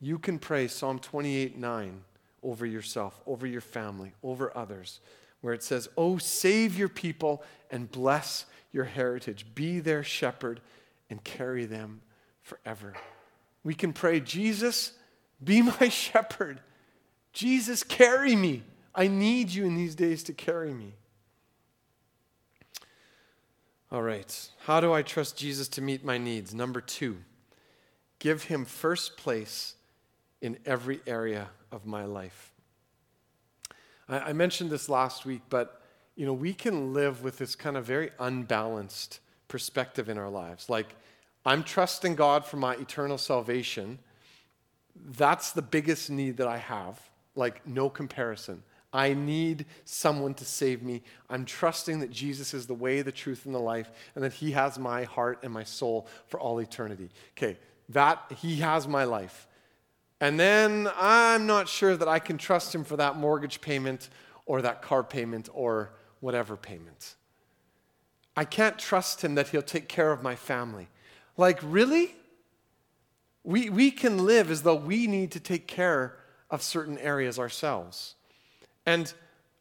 you 0.00 0.18
can 0.18 0.38
pray 0.38 0.68
Psalm 0.68 0.98
28 0.98 1.56
9 1.56 2.02
over 2.42 2.66
yourself, 2.66 3.18
over 3.26 3.46
your 3.46 3.60
family, 3.62 4.12
over 4.22 4.54
others, 4.54 5.00
where 5.40 5.54
it 5.54 5.62
says, 5.62 5.88
Oh, 5.96 6.18
save 6.18 6.76
your 6.76 6.90
people 6.90 7.42
and 7.70 7.90
bless 7.90 8.44
your 8.72 8.84
heritage. 8.84 9.46
Be 9.54 9.80
their 9.80 10.02
shepherd 10.02 10.60
and 11.12 11.22
carry 11.22 11.66
them 11.66 12.00
forever. 12.42 12.94
We 13.62 13.74
can 13.74 13.92
pray, 13.92 14.18
Jesus, 14.18 14.92
be 15.44 15.62
my 15.80 15.88
shepherd. 15.88 16.60
Jesus, 17.32 17.84
carry 17.84 18.34
me. 18.34 18.62
I 18.94 19.06
need 19.06 19.50
you 19.50 19.64
in 19.64 19.76
these 19.76 19.94
days 19.94 20.22
to 20.24 20.32
carry 20.32 20.72
me. 20.72 20.94
All 23.92 24.02
right. 24.02 24.48
How 24.64 24.80
do 24.80 24.92
I 24.92 25.02
trust 25.02 25.36
Jesus 25.36 25.68
to 25.68 25.82
meet 25.82 26.02
my 26.02 26.16
needs? 26.16 26.54
Number 26.54 26.80
two, 26.80 27.18
give 28.18 28.44
him 28.44 28.64
first 28.64 29.18
place 29.18 29.74
in 30.40 30.58
every 30.64 31.00
area 31.06 31.50
of 31.70 31.84
my 31.84 32.06
life. 32.06 32.52
I, 34.08 34.18
I 34.18 34.32
mentioned 34.32 34.70
this 34.70 34.88
last 34.88 35.26
week, 35.26 35.42
but 35.50 35.82
you 36.16 36.24
know, 36.24 36.32
we 36.32 36.54
can 36.54 36.94
live 36.94 37.22
with 37.22 37.36
this 37.36 37.54
kind 37.54 37.76
of 37.76 37.84
very 37.84 38.10
unbalanced 38.18 39.20
perspective 39.52 40.08
in 40.08 40.16
our 40.16 40.30
lives. 40.30 40.70
Like, 40.70 40.96
I'm 41.44 41.62
trusting 41.62 42.14
God 42.14 42.46
for 42.46 42.56
my 42.56 42.72
eternal 42.76 43.18
salvation. 43.18 43.98
That's 44.96 45.52
the 45.52 45.60
biggest 45.60 46.08
need 46.08 46.38
that 46.38 46.48
I 46.48 46.56
have, 46.56 46.98
like, 47.36 47.66
no 47.66 47.90
comparison. 47.90 48.62
I 48.94 49.12
need 49.12 49.66
someone 49.84 50.32
to 50.34 50.46
save 50.46 50.82
me. 50.82 51.02
I'm 51.28 51.44
trusting 51.44 52.00
that 52.00 52.10
Jesus 52.10 52.54
is 52.54 52.66
the 52.66 52.72
way, 52.72 53.02
the 53.02 53.12
truth, 53.12 53.44
and 53.44 53.54
the 53.54 53.58
life, 53.58 53.90
and 54.14 54.24
that 54.24 54.32
He 54.32 54.52
has 54.52 54.78
my 54.78 55.04
heart 55.04 55.40
and 55.42 55.52
my 55.52 55.64
soul 55.64 56.08
for 56.28 56.40
all 56.40 56.58
eternity. 56.58 57.10
Okay, 57.36 57.58
that 57.90 58.32
He 58.38 58.56
has 58.56 58.88
my 58.88 59.04
life. 59.04 59.46
And 60.18 60.40
then 60.40 60.88
I'm 60.96 61.46
not 61.46 61.68
sure 61.68 61.94
that 61.94 62.08
I 62.08 62.20
can 62.20 62.38
trust 62.38 62.74
Him 62.74 62.84
for 62.84 62.96
that 62.96 63.16
mortgage 63.16 63.60
payment 63.60 64.08
or 64.46 64.62
that 64.62 64.80
car 64.80 65.04
payment 65.04 65.50
or 65.52 65.90
whatever 66.20 66.56
payment. 66.56 67.16
I 68.36 68.44
can't 68.44 68.78
trust 68.78 69.22
Him 69.22 69.34
that 69.34 69.48
He'll 69.48 69.62
take 69.62 69.88
care 69.88 70.12
of 70.12 70.22
my 70.22 70.34
family. 70.34 70.88
Like, 71.36 71.58
really? 71.62 72.14
We, 73.44 73.70
we 73.70 73.90
can 73.90 74.24
live 74.24 74.50
as 74.50 74.62
though 74.62 74.76
we 74.76 75.06
need 75.06 75.32
to 75.32 75.40
take 75.40 75.66
care 75.66 76.16
of 76.50 76.62
certain 76.62 76.98
areas 76.98 77.38
ourselves. 77.38 78.14
And 78.86 79.12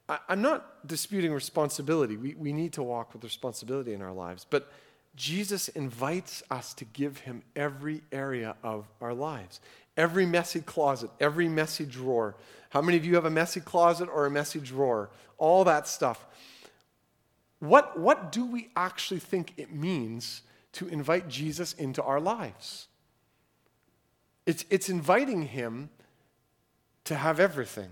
I, 0.07 0.19
am 0.29 0.41
not 0.41 0.87
disputing 0.87 1.33
responsibility. 1.33 2.17
We, 2.17 2.35
we 2.35 2.53
need 2.53 2.73
to 2.73 2.83
walk 2.83 3.13
with 3.13 3.23
responsibility 3.23 3.93
in 3.93 4.01
our 4.01 4.11
lives. 4.11 4.45
But 4.47 4.71
Jesus 5.15 5.67
invites 5.69 6.43
us 6.51 6.73
to 6.75 6.85
give 6.85 7.19
him 7.19 7.43
every 7.55 8.01
area 8.11 8.55
of 8.63 8.87
our 8.99 9.13
lives. 9.13 9.59
Every 9.97 10.25
messy 10.25 10.61
closet, 10.61 11.09
every 11.19 11.47
messy 11.47 11.85
drawer. 11.85 12.35
How 12.69 12.81
many 12.81 12.97
of 12.97 13.05
you 13.05 13.15
have 13.15 13.25
a 13.25 13.29
messy 13.29 13.59
closet 13.59 14.09
or 14.13 14.25
a 14.25 14.31
messy 14.31 14.59
drawer? 14.59 15.09
All 15.37 15.63
that 15.65 15.87
stuff. 15.87 16.25
What, 17.61 17.99
what 17.99 18.31
do 18.31 18.43
we 18.43 18.69
actually 18.75 19.19
think 19.19 19.53
it 19.55 19.71
means 19.71 20.41
to 20.73 20.87
invite 20.87 21.29
Jesus 21.29 21.73
into 21.73 22.01
our 22.01 22.19
lives? 22.19 22.87
It's, 24.47 24.65
it's 24.71 24.89
inviting 24.89 25.43
him 25.43 25.91
to 27.05 27.15
have 27.15 27.39
everything. 27.39 27.89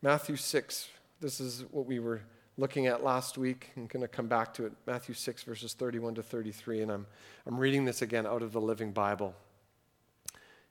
Matthew 0.00 0.36
6, 0.36 0.88
this 1.20 1.40
is 1.40 1.64
what 1.72 1.86
we 1.86 1.98
were 1.98 2.20
looking 2.56 2.86
at 2.86 3.02
last 3.02 3.36
week. 3.36 3.72
I'm 3.76 3.88
going 3.88 4.02
to 4.02 4.08
come 4.08 4.28
back 4.28 4.54
to 4.54 4.66
it. 4.66 4.72
Matthew 4.86 5.16
6, 5.16 5.42
verses 5.42 5.72
31 5.72 6.14
to 6.14 6.22
33. 6.22 6.82
And 6.82 6.92
I'm, 6.92 7.06
I'm 7.48 7.58
reading 7.58 7.84
this 7.84 8.00
again 8.00 8.28
out 8.28 8.42
of 8.42 8.52
the 8.52 8.60
Living 8.60 8.92
Bible. 8.92 9.34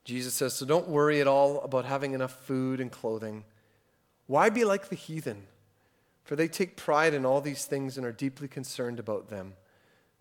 Jesus 0.05 0.33
says, 0.33 0.53
So 0.53 0.65
don't 0.65 0.88
worry 0.88 1.19
at 1.19 1.27
all 1.27 1.60
about 1.60 1.83
having 1.83 2.13
enough 2.13 2.45
food 2.45 2.79
and 2.79 2.89
clothing. 2.89 3.43
Why 4.27 4.49
be 4.49 4.63
like 4.63 4.88
the 4.88 4.95
heathen? 4.95 5.43
For 6.27 6.35
they 6.35 6.47
take 6.47 6.77
pride 6.77 7.15
in 7.15 7.25
all 7.25 7.41
these 7.41 7.65
things 7.65 7.97
and 7.97 8.05
are 8.05 8.11
deeply 8.11 8.47
concerned 8.47 8.99
about 8.99 9.29
them. 9.29 9.53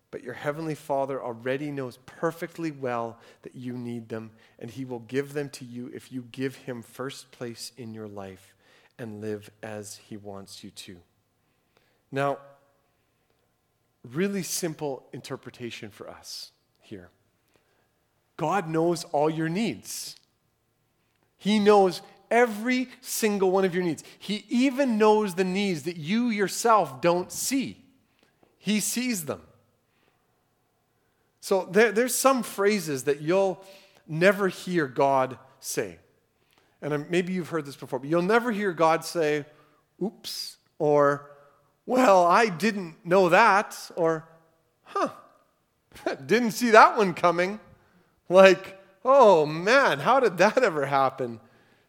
But 0.09 0.23
your 0.23 0.33
heavenly 0.33 0.73
Father 0.73 1.21
already 1.21 1.69
knows 1.69 1.99
perfectly 2.05 2.71
well 2.71 3.19
that 3.43 3.55
you 3.55 3.73
need 3.77 4.09
them, 4.09 4.31
and 4.57 4.71
he 4.71 4.85
will 4.85 4.99
give 4.99 5.33
them 5.33 5.49
to 5.51 5.65
you 5.65 5.91
if 5.93 6.11
you 6.11 6.25
give 6.31 6.55
him 6.55 6.81
first 6.81 7.31
place 7.31 7.71
in 7.77 7.93
your 7.93 8.07
life 8.07 8.55
and 8.99 9.21
live 9.21 9.49
as 9.61 9.97
He 10.07 10.17
wants 10.17 10.63
you 10.63 10.71
to. 10.71 10.97
Now, 12.11 12.39
really 14.03 14.43
simple 14.43 15.05
interpretation 15.11 15.89
for 15.89 16.09
us 16.09 16.51
here 16.79 17.09
God 18.37 18.69
knows 18.69 19.03
all 19.05 19.29
your 19.29 19.49
needs, 19.49 20.15
He 21.37 21.59
knows 21.59 22.01
every 22.29 22.89
single 23.01 23.51
one 23.51 23.65
of 23.65 23.73
your 23.73 23.83
needs. 23.83 24.03
He 24.19 24.45
even 24.49 24.97
knows 24.97 25.35
the 25.35 25.43
needs 25.43 25.83
that 25.83 25.97
you 25.97 26.29
yourself 26.29 27.01
don't 27.01 27.31
see, 27.31 27.83
He 28.57 28.79
sees 28.79 29.25
them. 29.25 29.41
So 31.39 31.67
there, 31.71 31.91
there's 31.91 32.15
some 32.15 32.43
phrases 32.43 33.05
that 33.05 33.21
you'll 33.21 33.63
never 34.07 34.49
hear 34.49 34.85
God 34.87 35.37
say 35.59 35.99
and 36.81 37.09
maybe 37.09 37.33
you've 37.33 37.49
heard 37.49 37.65
this 37.65 37.75
before, 37.75 37.99
but 37.99 38.09
you'll 38.09 38.21
never 38.21 38.51
hear 38.51 38.71
God 38.71 39.03
say, 39.03 39.45
oops, 40.01 40.57
or, 40.77 41.31
well, 41.85 42.25
I 42.25 42.49
didn't 42.49 43.03
know 43.03 43.29
that, 43.29 43.77
or, 43.95 44.27
huh, 44.83 45.09
didn't 46.25 46.51
see 46.51 46.71
that 46.71 46.97
one 46.97 47.13
coming. 47.13 47.59
Like, 48.29 48.79
oh 49.03 49.45
man, 49.45 49.99
how 49.99 50.19
did 50.19 50.37
that 50.37 50.63
ever 50.63 50.85
happen? 50.85 51.39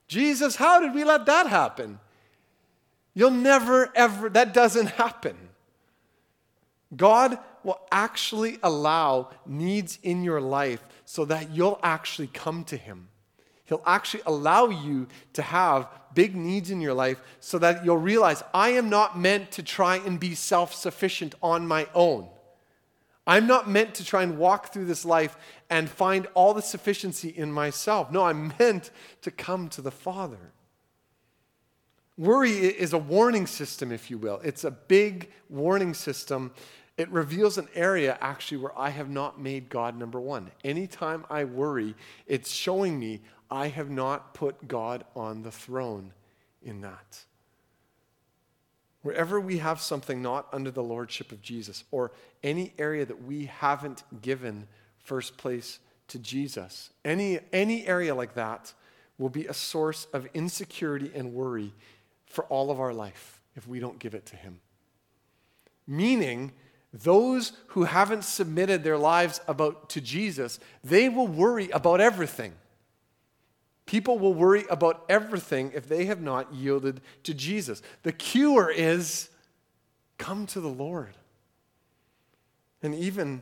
Jesus, 0.09 0.57
how 0.57 0.81
did 0.81 0.95
we 0.95 1.05
let 1.05 1.27
that 1.27 1.47
happen? 1.47 2.01
You'll 3.15 3.31
never, 3.31 3.93
ever, 3.95 4.29
that 4.31 4.55
doesn't 4.55 4.87
happen. 4.93 5.37
God 6.97 7.39
will 7.63 7.81
actually 7.93 8.59
allow 8.63 9.31
needs 9.45 9.99
in 10.03 10.25
your 10.25 10.41
life 10.41 10.83
so 11.05 11.25
that 11.27 11.51
you'll 11.51 11.79
actually 11.83 12.29
come 12.29 12.65
to 12.65 12.77
Him. 12.77 13.09
He'll 13.65 13.83
actually 13.85 14.23
allow 14.25 14.69
you 14.69 15.09
to 15.35 15.43
have 15.43 15.89
big 16.15 16.35
needs 16.35 16.71
in 16.71 16.81
your 16.81 16.95
life 16.95 17.21
so 17.39 17.59
that 17.59 17.85
you'll 17.85 17.99
realize 17.99 18.43
I 18.55 18.71
am 18.71 18.89
not 18.89 19.19
meant 19.19 19.51
to 19.53 19.63
try 19.63 19.97
and 19.97 20.19
be 20.19 20.35
self 20.35 20.73
sufficient 20.75 21.35
on 21.43 21.67
my 21.67 21.87
own. 21.95 22.29
I'm 23.29 23.47
not 23.47 23.69
meant 23.69 23.95
to 23.97 24.05
try 24.07 24.23
and 24.23 24.39
walk 24.39 24.73
through 24.73 24.87
this 24.87 25.05
life 25.05 25.37
and 25.69 25.91
find 25.91 26.27
all 26.33 26.55
the 26.55 26.63
sufficiency 26.63 27.29
in 27.29 27.53
myself. 27.53 28.11
No, 28.11 28.25
I'm 28.25 28.55
meant 28.59 28.91
to 29.21 29.31
come 29.31 29.69
to 29.69 29.83
the 29.83 29.91
Father. 29.91 30.53
Worry 32.17 32.53
is 32.53 32.95
a 32.95 32.99
warning 32.99 33.47
system, 33.47 33.93
if 33.93 34.11
you 34.11 34.17
will. 34.17 34.41
It's 34.43 34.65
a 34.65 34.71
big 34.71 35.31
warning 35.51 35.93
system. 35.93 36.53
It 36.97 37.11
reveals 37.11 37.59
an 37.59 37.69
area 37.75 38.17
actually 38.23 38.59
where 38.59 38.77
I 38.77 38.89
have 38.89 39.11
not 39.11 39.39
made 39.39 39.69
God 39.69 39.97
number 39.97 40.19
one. 40.19 40.51
Anytime 40.65 41.27
I 41.29 41.45
worry, 41.45 41.95
it's 42.27 42.51
showing 42.51 42.99
me 42.99 43.21
I 43.51 43.69
have 43.69 43.91
not 43.91 44.33
put 44.33 44.67
God 44.67 45.05
on 45.15 45.43
the 45.43 45.53
throne 45.53 46.15
in 46.63 46.81
that. 46.81 47.25
Wherever 49.09 49.41
we 49.41 49.57
have 49.57 49.81
something 49.81 50.21
not 50.21 50.49
under 50.53 50.71
the 50.71 50.83
lordship 50.83 51.33
of 51.33 51.41
Jesus, 51.41 51.83
or 51.91 52.13
any 52.43 52.75
area 52.79 53.07
that 53.07 53.25
we 53.25 53.47
haven't 53.47 54.05
given 54.21 54.69
first 54.99 55.39
place 55.39 55.79
to 56.09 56.19
Jesus, 56.19 56.91
any, 57.07 57.41
any 57.51 57.87
area 57.87 58.15
like 58.15 58.35
that 58.35 58.75
will 59.17 59.31
be 59.31 59.47
a 59.47 59.55
source 59.55 60.07
of 60.13 60.29
insecurity 60.35 61.11
and 61.15 61.33
worry 61.33 61.73
for 62.27 62.45
all 62.51 62.71
of 62.71 62.81
our 62.81 62.93
life 62.93 63.41
if 63.57 63.67
we 63.67 63.81
don't 63.81 63.99
give 63.99 64.13
it 64.13 64.27
to 64.27 64.37
Him. 64.37 64.61
Meaning, 65.87 66.53
those 66.93 67.53
who 67.69 67.85
haven't 67.85 68.25
submitted 68.25 68.85
their 68.85 68.99
lives 68.99 69.41
about 69.49 69.89
to 69.89 70.03
Jesus, 70.03 70.61
they 70.85 71.09
will 71.09 71.27
worry 71.27 71.71
about 71.71 72.03
everything. 72.03 72.53
People 73.89 74.19
will 74.19 74.35
worry 74.35 74.67
about 74.69 75.07
everything 75.09 75.73
if 75.75 75.89
they 75.89 76.05
have 76.05 76.21
not 76.21 76.53
yielded 76.53 77.01
to 77.23 77.33
Jesus. 77.33 77.81
The 78.03 78.13
cure 78.13 78.71
is 78.71 79.31
come 80.19 80.45
to 80.49 80.61
the 80.61 80.69
Lord. 80.69 81.15
And 82.83 82.95
even 82.95 83.41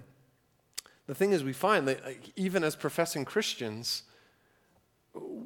the 1.08 1.16
thing 1.16 1.32
is, 1.32 1.42
we 1.42 1.52
find 1.52 1.88
that 1.88 1.98
even 2.36 2.62
as 2.62 2.76
professing 2.76 3.24
Christians, 3.24 4.04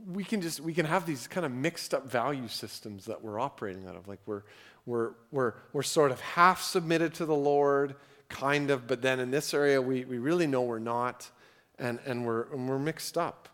we 0.06 0.22
can 0.22 0.42
just 0.42 0.60
we 0.60 0.74
can 0.74 0.84
have 0.84 1.06
these 1.06 1.26
kind 1.26 1.46
of 1.46 1.52
mixed 1.52 1.94
up 1.94 2.06
value 2.06 2.48
systems 2.48 3.06
that 3.06 3.24
we're 3.24 3.40
operating 3.40 3.86
out 3.86 3.96
of. 3.96 4.06
Like 4.06 4.20
we're 4.26 4.42
we're 4.84 5.12
we're 5.30 5.54
we're 5.72 5.82
sort 5.82 6.10
of 6.10 6.20
half 6.20 6.60
submitted 6.60 7.14
to 7.14 7.24
the 7.24 7.34
Lord, 7.34 7.94
kind 8.28 8.70
of, 8.70 8.86
but 8.86 9.00
then 9.00 9.18
in 9.18 9.30
this 9.30 9.54
area 9.54 9.80
we, 9.80 10.04
we 10.04 10.18
really 10.18 10.46
know 10.46 10.60
we're 10.60 10.78
not, 10.78 11.30
and, 11.78 11.98
and 12.04 12.26
we're 12.26 12.52
and 12.52 12.68
we're 12.68 12.78
mixed 12.78 13.16
up 13.16 13.49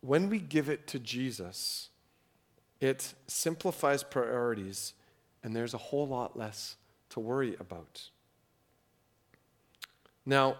when 0.00 0.28
we 0.28 0.38
give 0.38 0.68
it 0.68 0.86
to 0.88 0.98
Jesus, 0.98 1.90
it 2.80 3.14
simplifies 3.26 4.02
priorities 4.02 4.94
and 5.42 5.54
there's 5.54 5.74
a 5.74 5.78
whole 5.78 6.06
lot 6.06 6.38
less 6.38 6.76
to 7.10 7.20
worry 7.20 7.56
about. 7.58 8.10
Now, 10.24 10.56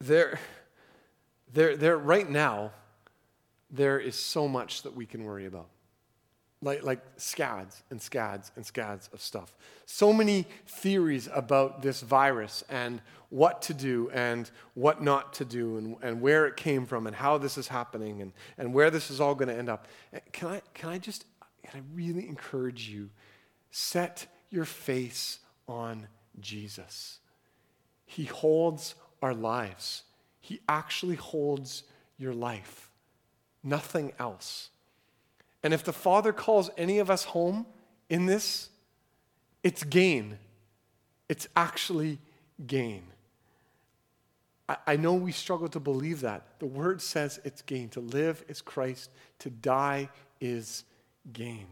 there, 0.00 0.38
there, 1.52 1.76
there, 1.76 1.96
right 1.96 2.28
now, 2.28 2.72
there 3.70 3.98
is 3.98 4.16
so 4.16 4.46
much 4.46 4.82
that 4.82 4.94
we 4.94 5.06
can 5.06 5.24
worry 5.24 5.46
about 5.46 5.68
like, 6.64 6.82
like 6.82 7.00
scads 7.16 7.82
and 7.90 8.00
scads 8.00 8.50
and 8.56 8.64
scads 8.64 9.10
of 9.12 9.20
stuff. 9.20 9.54
So 9.86 10.12
many 10.12 10.46
theories 10.66 11.28
about 11.32 11.82
this 11.82 12.00
virus 12.00 12.64
and 12.68 13.02
what 13.28 13.60
to 13.62 13.74
do 13.74 14.10
and 14.12 14.50
what 14.72 15.02
not 15.02 15.34
to 15.34 15.44
do 15.44 15.76
and, 15.76 15.96
and 16.02 16.20
where 16.20 16.46
it 16.46 16.56
came 16.56 16.86
from 16.86 17.06
and 17.06 17.14
how 17.14 17.36
this 17.36 17.58
is 17.58 17.68
happening 17.68 18.22
and, 18.22 18.32
and 18.56 18.72
where 18.72 18.90
this 18.90 19.10
is 19.10 19.20
all 19.20 19.34
going 19.34 19.48
to 19.48 19.54
end 19.54 19.68
up. 19.68 19.86
Eh, 20.12 20.20
can 20.32 20.48
I, 20.48 20.62
can 20.72 20.88
I 20.88 20.98
just, 20.98 21.26
can 21.62 21.80
I 21.80 21.82
really 21.94 22.26
encourage 22.26 22.88
you, 22.88 23.10
set 23.70 24.26
your 24.50 24.64
face 24.64 25.40
on 25.68 26.08
Jesus. 26.40 27.18
He 28.06 28.24
holds 28.24 28.94
our 29.20 29.34
lives. 29.34 30.04
He 30.40 30.60
actually 30.68 31.16
holds 31.16 31.82
your 32.16 32.34
life, 32.34 32.90
nothing 33.62 34.12
else. 34.18 34.70
And 35.64 35.72
if 35.72 35.82
the 35.82 35.94
Father 35.94 36.32
calls 36.32 36.70
any 36.76 36.98
of 36.98 37.10
us 37.10 37.24
home 37.24 37.66
in 38.10 38.26
this, 38.26 38.68
it's 39.62 39.82
gain. 39.82 40.38
It's 41.28 41.48
actually 41.56 42.18
gain. 42.66 43.02
I, 44.68 44.76
I 44.86 44.96
know 44.96 45.14
we 45.14 45.32
struggle 45.32 45.68
to 45.68 45.80
believe 45.80 46.20
that. 46.20 46.46
The 46.58 46.66
Word 46.66 47.00
says 47.00 47.40
it's 47.44 47.62
gain. 47.62 47.88
To 47.90 48.00
live 48.00 48.44
is 48.46 48.60
Christ, 48.60 49.10
to 49.38 49.48
die 49.48 50.10
is 50.38 50.84
gain. 51.32 51.66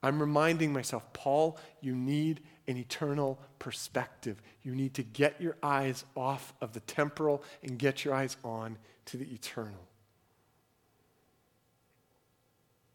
I'm 0.00 0.20
reminding 0.20 0.72
myself, 0.72 1.02
Paul, 1.12 1.58
you 1.80 1.96
need 1.96 2.42
an 2.68 2.76
eternal 2.76 3.40
perspective. 3.58 4.40
You 4.62 4.74
need 4.74 4.94
to 4.94 5.02
get 5.02 5.40
your 5.40 5.56
eyes 5.64 6.04
off 6.16 6.54
of 6.60 6.74
the 6.74 6.80
temporal 6.80 7.42
and 7.62 7.76
get 7.76 8.04
your 8.04 8.14
eyes 8.14 8.36
on 8.44 8.78
to 9.06 9.16
the 9.16 9.26
eternal. 9.32 9.88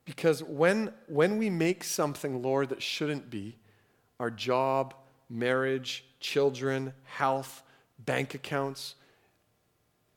Because 0.09 0.41
when, 0.41 0.91
when 1.05 1.37
we 1.37 1.51
make 1.51 1.83
something, 1.83 2.41
Lord, 2.41 2.69
that 2.69 2.81
shouldn't 2.81 3.29
be, 3.29 3.55
our 4.19 4.31
job, 4.31 4.95
marriage, 5.29 6.03
children, 6.19 6.93
health, 7.03 7.61
bank 7.99 8.33
accounts, 8.33 8.95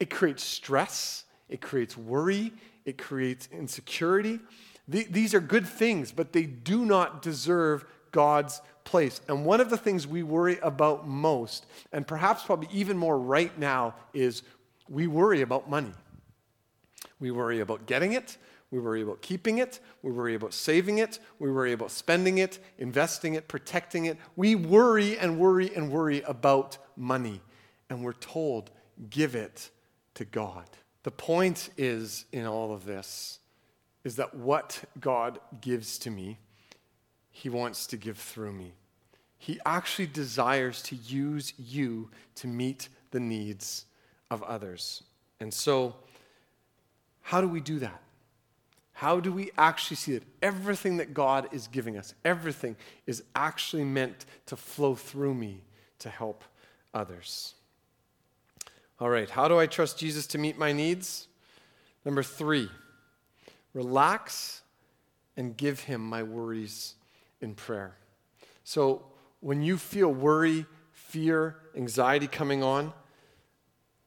it 0.00 0.08
creates 0.08 0.44
stress, 0.44 1.24
it 1.50 1.60
creates 1.60 1.94
worry, 1.94 2.54
it 2.86 2.96
creates 2.96 3.50
insecurity. 3.52 4.40
These 4.88 5.34
are 5.34 5.40
good 5.40 5.66
things, 5.66 6.10
but 6.10 6.32
they 6.32 6.44
do 6.44 6.86
not 6.86 7.20
deserve 7.20 7.84
God's 8.12 8.62
place. 8.84 9.20
And 9.28 9.44
one 9.44 9.60
of 9.60 9.68
the 9.68 9.76
things 9.76 10.06
we 10.06 10.22
worry 10.22 10.58
about 10.62 11.06
most, 11.06 11.66
and 11.92 12.06
perhaps 12.06 12.44
probably 12.44 12.68
even 12.72 12.96
more 12.96 13.18
right 13.18 13.56
now, 13.58 13.94
is 14.14 14.42
we 14.88 15.06
worry 15.06 15.42
about 15.42 15.68
money. 15.68 15.92
We 17.20 17.30
worry 17.30 17.60
about 17.60 17.84
getting 17.84 18.14
it. 18.14 18.38
We 18.72 18.80
worry 18.80 19.02
about 19.02 19.20
keeping 19.20 19.58
it. 19.58 19.80
We 20.02 20.10
worry 20.10 20.34
about 20.34 20.54
saving 20.54 20.96
it. 20.96 21.18
We 21.38 21.52
worry 21.52 21.72
about 21.72 21.90
spending 21.90 22.38
it, 22.38 22.58
investing 22.78 23.34
it, 23.34 23.46
protecting 23.46 24.06
it. 24.06 24.16
We 24.34 24.54
worry 24.54 25.18
and 25.18 25.38
worry 25.38 25.70
and 25.76 25.92
worry 25.92 26.22
about 26.22 26.78
money. 26.96 27.42
And 27.90 28.02
we're 28.02 28.14
told, 28.14 28.70
give 29.10 29.34
it 29.34 29.68
to 30.14 30.24
God. 30.24 30.64
The 31.02 31.10
point 31.10 31.68
is 31.76 32.24
in 32.32 32.46
all 32.46 32.72
of 32.72 32.86
this 32.86 33.40
is 34.04 34.16
that 34.16 34.34
what 34.34 34.82
God 34.98 35.38
gives 35.60 35.98
to 35.98 36.10
me, 36.10 36.38
He 37.30 37.50
wants 37.50 37.86
to 37.88 37.98
give 37.98 38.16
through 38.16 38.52
me. 38.52 38.72
He 39.36 39.60
actually 39.66 40.06
desires 40.06 40.80
to 40.84 40.96
use 40.96 41.52
you 41.58 42.08
to 42.36 42.46
meet 42.46 42.88
the 43.10 43.20
needs 43.20 43.84
of 44.30 44.42
others. 44.44 45.02
And 45.40 45.52
so, 45.52 45.96
how 47.20 47.42
do 47.42 47.48
we 47.48 47.60
do 47.60 47.78
that? 47.80 48.00
How 49.02 49.18
do 49.18 49.32
we 49.32 49.50
actually 49.58 49.96
see 49.96 50.12
that 50.12 50.22
everything 50.40 50.98
that 50.98 51.12
God 51.12 51.48
is 51.50 51.66
giving 51.66 51.98
us, 51.98 52.14
everything 52.24 52.76
is 53.04 53.24
actually 53.34 53.82
meant 53.82 54.26
to 54.46 54.54
flow 54.54 54.94
through 54.94 55.34
me 55.34 55.64
to 55.98 56.08
help 56.08 56.44
others? 56.94 57.54
All 59.00 59.10
right, 59.10 59.28
how 59.28 59.48
do 59.48 59.58
I 59.58 59.66
trust 59.66 59.98
Jesus 59.98 60.28
to 60.28 60.38
meet 60.38 60.56
my 60.56 60.70
needs? 60.72 61.26
Number 62.04 62.22
three, 62.22 62.68
relax 63.74 64.62
and 65.36 65.56
give 65.56 65.80
him 65.80 66.00
my 66.00 66.22
worries 66.22 66.94
in 67.40 67.56
prayer. 67.56 67.96
So 68.62 69.04
when 69.40 69.62
you 69.62 69.78
feel 69.78 70.14
worry, 70.14 70.64
fear, 70.92 71.56
anxiety 71.74 72.28
coming 72.28 72.62
on, 72.62 72.92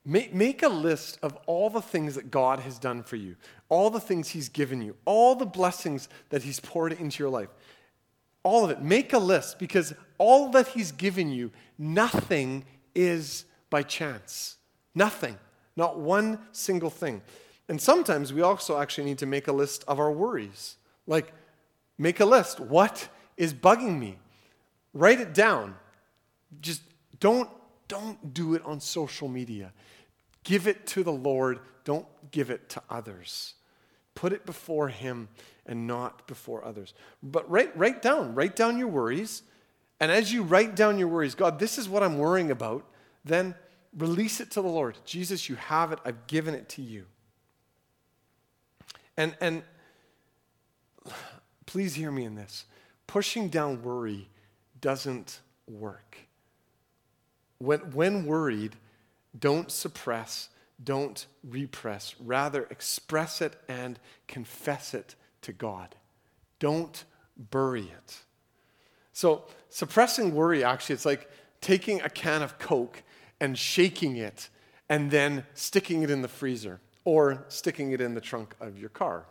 make, 0.05 0.33
make 0.33 0.63
a 0.63 0.69
list 0.69 1.19
of 1.21 1.37
all 1.47 1.69
the 1.69 1.81
things 1.81 2.15
that 2.15 2.31
God 2.31 2.59
has 2.59 2.77
done 2.77 3.03
for 3.03 3.15
you, 3.15 3.35
all 3.69 3.89
the 3.89 3.99
things 3.99 4.29
he's 4.29 4.49
given 4.49 4.81
you, 4.81 4.95
all 5.05 5.35
the 5.35 5.45
blessings 5.45 6.07
that 6.29 6.43
he's 6.43 6.59
poured 6.59 6.93
into 6.93 7.23
your 7.23 7.31
life. 7.31 7.49
All 8.43 8.63
of 8.63 8.69
it. 8.69 8.81
Make 8.81 9.13
a 9.13 9.17
list 9.17 9.57
because 9.57 9.93
all 10.17 10.49
that 10.51 10.67
he's 10.69 10.91
given 10.91 11.31
you, 11.31 11.51
nothing 11.79 12.65
is 12.93 13.45
by 13.71 13.81
chance. 13.81 14.57
Nothing. 14.93 15.37
Not 15.75 15.99
one 15.99 16.39
single 16.51 16.91
thing. 16.91 17.21
And 17.67 17.81
sometimes 17.81 18.31
we 18.31 18.41
also 18.41 18.79
actually 18.79 19.05
need 19.05 19.17
to 19.17 19.25
make 19.25 19.47
a 19.47 19.51
list 19.51 19.83
of 19.87 19.99
our 19.99 20.11
worries. 20.11 20.77
Like, 21.07 21.33
make 21.97 22.19
a 22.19 22.25
list. 22.25 22.59
What 22.59 23.09
is 23.35 23.53
bugging 23.53 23.99
me? 23.99 24.19
Write 24.93 25.19
it 25.19 25.33
down. 25.33 25.75
Just 26.61 26.83
don't, 27.19 27.49
don't 27.87 28.33
do 28.33 28.53
it 28.53 28.63
on 28.63 28.79
social 28.79 29.27
media. 29.27 29.73
Give 30.45 30.67
it 30.67 30.87
to 30.87 31.03
the 31.03 31.11
Lord. 31.11 31.59
Don't 31.83 32.07
give 32.31 32.49
it 32.49 32.69
to 32.69 32.81
others. 32.89 33.55
Put 34.13 34.31
it 34.31 34.45
before 34.45 34.87
Him 34.87 35.27
and 35.65 35.85
not 35.85 36.25
before 36.27 36.63
others. 36.63 36.93
But 37.21 37.49
write, 37.49 37.75
write 37.77 38.01
down. 38.01 38.33
Write 38.33 38.55
down 38.55 38.77
your 38.77 38.87
worries. 38.87 39.43
And 39.99 40.11
as 40.11 40.31
you 40.31 40.43
write 40.43 40.75
down 40.75 40.97
your 40.97 41.09
worries, 41.09 41.35
God, 41.35 41.59
this 41.59 41.77
is 41.77 41.89
what 41.89 42.03
I'm 42.03 42.17
worrying 42.17 42.51
about, 42.51 42.85
then 43.25 43.55
release 43.97 44.39
it 44.39 44.51
to 44.51 44.61
the 44.61 44.67
Lord. 44.67 44.97
Jesus, 45.05 45.49
you 45.49 45.55
have 45.55 45.91
it. 45.91 45.99
I've 46.05 46.27
given 46.27 46.53
it 46.53 46.69
to 46.69 46.81
you. 46.81 47.05
And, 49.17 49.35
and 49.39 49.63
please 51.65 51.95
hear 51.95 52.11
me 52.11 52.25
in 52.25 52.35
this. 52.35 52.65
Pushing 53.07 53.49
down 53.49 53.81
worry 53.81 54.29
doesn't 54.81 55.39
work. 55.67 56.17
When, 57.57 57.79
when 57.91 58.25
worried, 58.25 58.75
don't 59.37 59.71
suppress, 59.71 60.49
don't 60.83 61.25
repress. 61.43 62.15
Rather, 62.19 62.63
express 62.63 63.41
it 63.41 63.55
and 63.67 63.99
confess 64.27 64.93
it 64.93 65.15
to 65.41 65.53
God. 65.53 65.95
Don't 66.59 67.03
bury 67.37 67.83
it. 67.83 68.17
So, 69.13 69.45
suppressing 69.69 70.33
worry 70.33 70.63
actually, 70.63 70.95
it's 70.95 71.05
like 71.05 71.29
taking 71.61 72.01
a 72.01 72.09
can 72.09 72.41
of 72.41 72.59
Coke 72.59 73.03
and 73.39 73.57
shaking 73.57 74.17
it 74.17 74.49
and 74.89 75.11
then 75.11 75.45
sticking 75.53 76.03
it 76.03 76.09
in 76.09 76.21
the 76.21 76.27
freezer 76.27 76.79
or 77.05 77.45
sticking 77.47 77.91
it 77.91 78.01
in 78.01 78.13
the 78.13 78.21
trunk 78.21 78.55
of 78.59 78.77
your 78.77 78.89
car, 78.89 79.25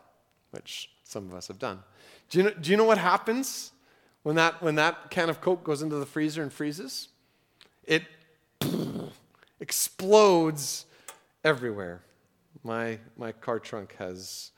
which 0.50 0.90
some 1.02 1.28
of 1.28 1.34
us 1.34 1.48
have 1.48 1.58
done. 1.58 1.82
Do 2.30 2.38
you 2.38 2.44
know, 2.44 2.50
do 2.50 2.70
you 2.70 2.76
know 2.76 2.84
what 2.84 2.98
happens 2.98 3.72
when 4.22 4.36
that, 4.36 4.62
when 4.62 4.76
that 4.76 5.10
can 5.10 5.28
of 5.28 5.40
Coke 5.40 5.64
goes 5.64 5.82
into 5.82 5.96
the 5.96 6.06
freezer 6.06 6.42
and 6.42 6.52
freezes? 6.52 7.08
It 7.84 8.04
explodes 9.64 10.84
everywhere. 11.42 12.02
My, 12.62 12.98
my 13.16 13.32
car 13.32 13.58
trunk 13.58 13.94
has, 13.98 14.50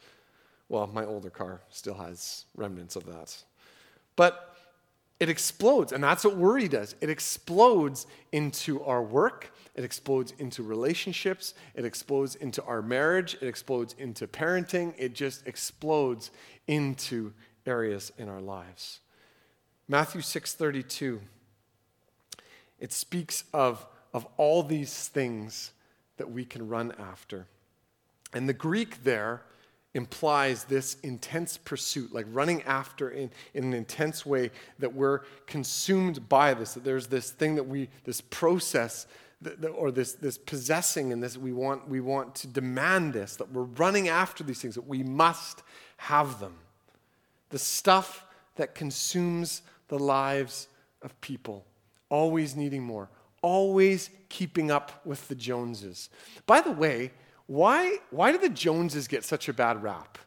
well, 0.68 0.88
my 0.88 1.04
older 1.04 1.30
car 1.30 1.60
still 1.70 1.94
has 1.94 2.44
remnants 2.56 2.96
of 2.96 3.06
that. 3.06 3.44
But 4.16 4.52
it 5.20 5.28
explodes. 5.28 5.92
And 5.92 6.02
that's 6.02 6.24
what 6.24 6.36
worry 6.36 6.66
does 6.66 6.96
it 7.00 7.08
explodes 7.08 8.08
into 8.32 8.82
our 8.82 9.00
work, 9.00 9.52
it 9.76 9.84
explodes 9.84 10.34
into 10.40 10.64
relationships, 10.64 11.54
it 11.76 11.84
explodes 11.84 12.34
into 12.34 12.60
our 12.64 12.82
marriage, 12.82 13.36
it 13.40 13.46
explodes 13.46 13.94
into 13.98 14.26
parenting, 14.26 14.92
it 14.98 15.14
just 15.14 15.46
explodes 15.46 16.32
into 16.66 17.32
areas 17.64 18.10
in 18.18 18.28
our 18.28 18.40
lives. 18.40 18.98
Matthew 19.86 20.20
6:32 20.20 21.20
it 22.78 22.92
speaks 22.92 23.44
of, 23.52 23.86
of 24.16 24.26
all 24.38 24.62
these 24.62 25.08
things 25.08 25.72
that 26.16 26.30
we 26.30 26.42
can 26.42 26.66
run 26.66 26.90
after. 26.98 27.46
And 28.32 28.48
the 28.48 28.54
Greek 28.54 29.04
there 29.04 29.42
implies 29.92 30.64
this 30.64 30.96
intense 31.02 31.58
pursuit, 31.58 32.14
like 32.14 32.24
running 32.30 32.62
after 32.62 33.10
in, 33.10 33.30
in 33.52 33.64
an 33.64 33.74
intense 33.74 34.24
way, 34.24 34.50
that 34.78 34.94
we're 34.94 35.18
consumed 35.46 36.30
by 36.30 36.54
this, 36.54 36.72
that 36.72 36.82
there's 36.82 37.08
this 37.08 37.30
thing 37.30 37.56
that 37.56 37.64
we, 37.68 37.90
this 38.04 38.22
process, 38.22 39.06
or 39.74 39.90
this, 39.90 40.14
this 40.14 40.38
possessing 40.38 41.12
and 41.12 41.22
this, 41.22 41.36
we 41.36 41.52
want, 41.52 41.86
we 41.86 42.00
want 42.00 42.34
to 42.36 42.46
demand 42.46 43.12
this, 43.12 43.36
that 43.36 43.52
we're 43.52 43.64
running 43.64 44.08
after 44.08 44.42
these 44.42 44.62
things, 44.62 44.76
that 44.76 44.88
we 44.88 45.02
must 45.02 45.62
have 45.98 46.40
them. 46.40 46.54
The 47.50 47.58
stuff 47.58 48.24
that 48.54 48.74
consumes 48.74 49.60
the 49.88 49.98
lives 49.98 50.68
of 51.02 51.20
people, 51.20 51.66
always 52.08 52.56
needing 52.56 52.82
more, 52.82 53.10
always 53.42 54.10
keeping 54.28 54.70
up 54.70 55.04
with 55.04 55.28
the 55.28 55.34
Joneses. 55.34 56.10
By 56.46 56.60
the 56.60 56.72
way, 56.72 57.12
why, 57.46 57.98
why 58.10 58.32
did 58.32 58.42
the 58.42 58.48
Joneses 58.48 59.08
get 59.08 59.24
such 59.24 59.48
a 59.48 59.52
bad 59.52 59.82
rap? 59.82 60.18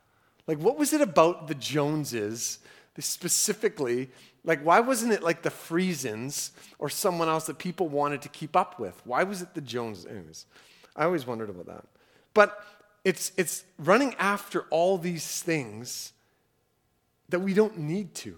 Like, 0.47 0.59
what 0.59 0.77
was 0.77 0.93
it 0.93 1.01
about 1.01 1.47
the 1.47 1.55
Joneses 1.55 2.59
specifically? 2.97 4.09
Like, 4.43 4.63
why 4.63 4.79
wasn't 4.79 5.13
it 5.13 5.21
like 5.21 5.41
the 5.41 5.49
Friesens 5.49 6.51
or 6.79 6.89
someone 6.89 7.27
else 7.27 7.45
that 7.47 7.57
people 7.57 7.87
wanted 7.87 8.21
to 8.23 8.29
keep 8.29 8.55
up 8.55 8.79
with? 8.79 8.99
Why 9.05 9.23
was 9.23 9.41
it 9.41 9.53
the 9.53 9.61
Joneses? 9.61 10.05
Anyways, 10.05 10.45
I 10.95 11.05
always 11.05 11.27
wondered 11.27 11.49
about 11.49 11.67
that. 11.67 11.85
But 12.33 12.63
it's, 13.03 13.31
it's 13.37 13.63
running 13.77 14.15
after 14.15 14.61
all 14.69 14.97
these 14.97 15.41
things 15.41 16.13
that 17.29 17.39
we 17.39 17.53
don't 17.53 17.77
need 17.77 18.13
to. 18.15 18.37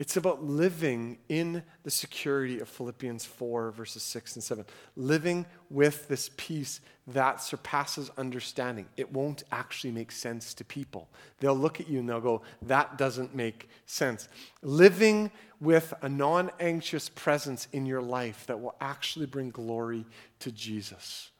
It's 0.00 0.16
about 0.16 0.42
living 0.42 1.18
in 1.28 1.62
the 1.82 1.90
security 1.90 2.58
of 2.58 2.70
Philippians 2.70 3.26
4, 3.26 3.70
verses 3.70 4.02
6 4.02 4.36
and 4.36 4.42
7. 4.42 4.64
Living 4.96 5.44
with 5.68 6.08
this 6.08 6.30
peace 6.38 6.80
that 7.08 7.42
surpasses 7.42 8.10
understanding. 8.16 8.86
It 8.96 9.12
won't 9.12 9.42
actually 9.52 9.90
make 9.90 10.10
sense 10.10 10.54
to 10.54 10.64
people. 10.64 11.10
They'll 11.38 11.54
look 11.54 11.80
at 11.80 11.88
you 11.90 11.98
and 11.98 12.08
they'll 12.08 12.22
go, 12.22 12.40
that 12.62 12.96
doesn't 12.96 13.34
make 13.34 13.68
sense. 13.84 14.30
Living 14.62 15.30
with 15.60 15.92
a 16.00 16.08
non 16.08 16.50
anxious 16.58 17.10
presence 17.10 17.68
in 17.70 17.84
your 17.84 18.00
life 18.00 18.46
that 18.46 18.58
will 18.58 18.76
actually 18.80 19.26
bring 19.26 19.50
glory 19.50 20.06
to 20.38 20.50
Jesus. 20.50 21.30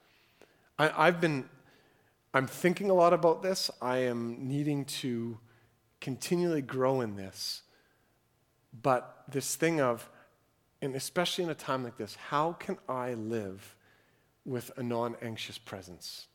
I, 0.77 1.07
have 1.07 1.19
been, 1.19 1.49
I'm 2.31 2.45
thinking 2.45 2.91
a 2.91 2.93
lot 2.93 3.11
about 3.11 3.41
this. 3.41 3.71
I 3.81 3.97
am 3.99 4.37
needing 4.39 4.85
to 4.85 5.39
continually 5.99 6.61
grow 6.61 7.01
in 7.01 7.15
this. 7.15 7.63
But 8.79 9.23
this 9.27 9.55
thing 9.55 9.81
of, 9.81 10.09
and 10.81 10.95
especially 10.95 11.43
in 11.43 11.49
a 11.49 11.55
time 11.55 11.83
like 11.83 11.97
this, 11.97 12.15
how 12.15 12.53
can 12.53 12.77
I 12.87 13.13
live 13.13 13.75
with 14.45 14.71
a 14.77 14.83
non 14.83 15.15
anxious 15.21 15.57
presence? 15.57 16.27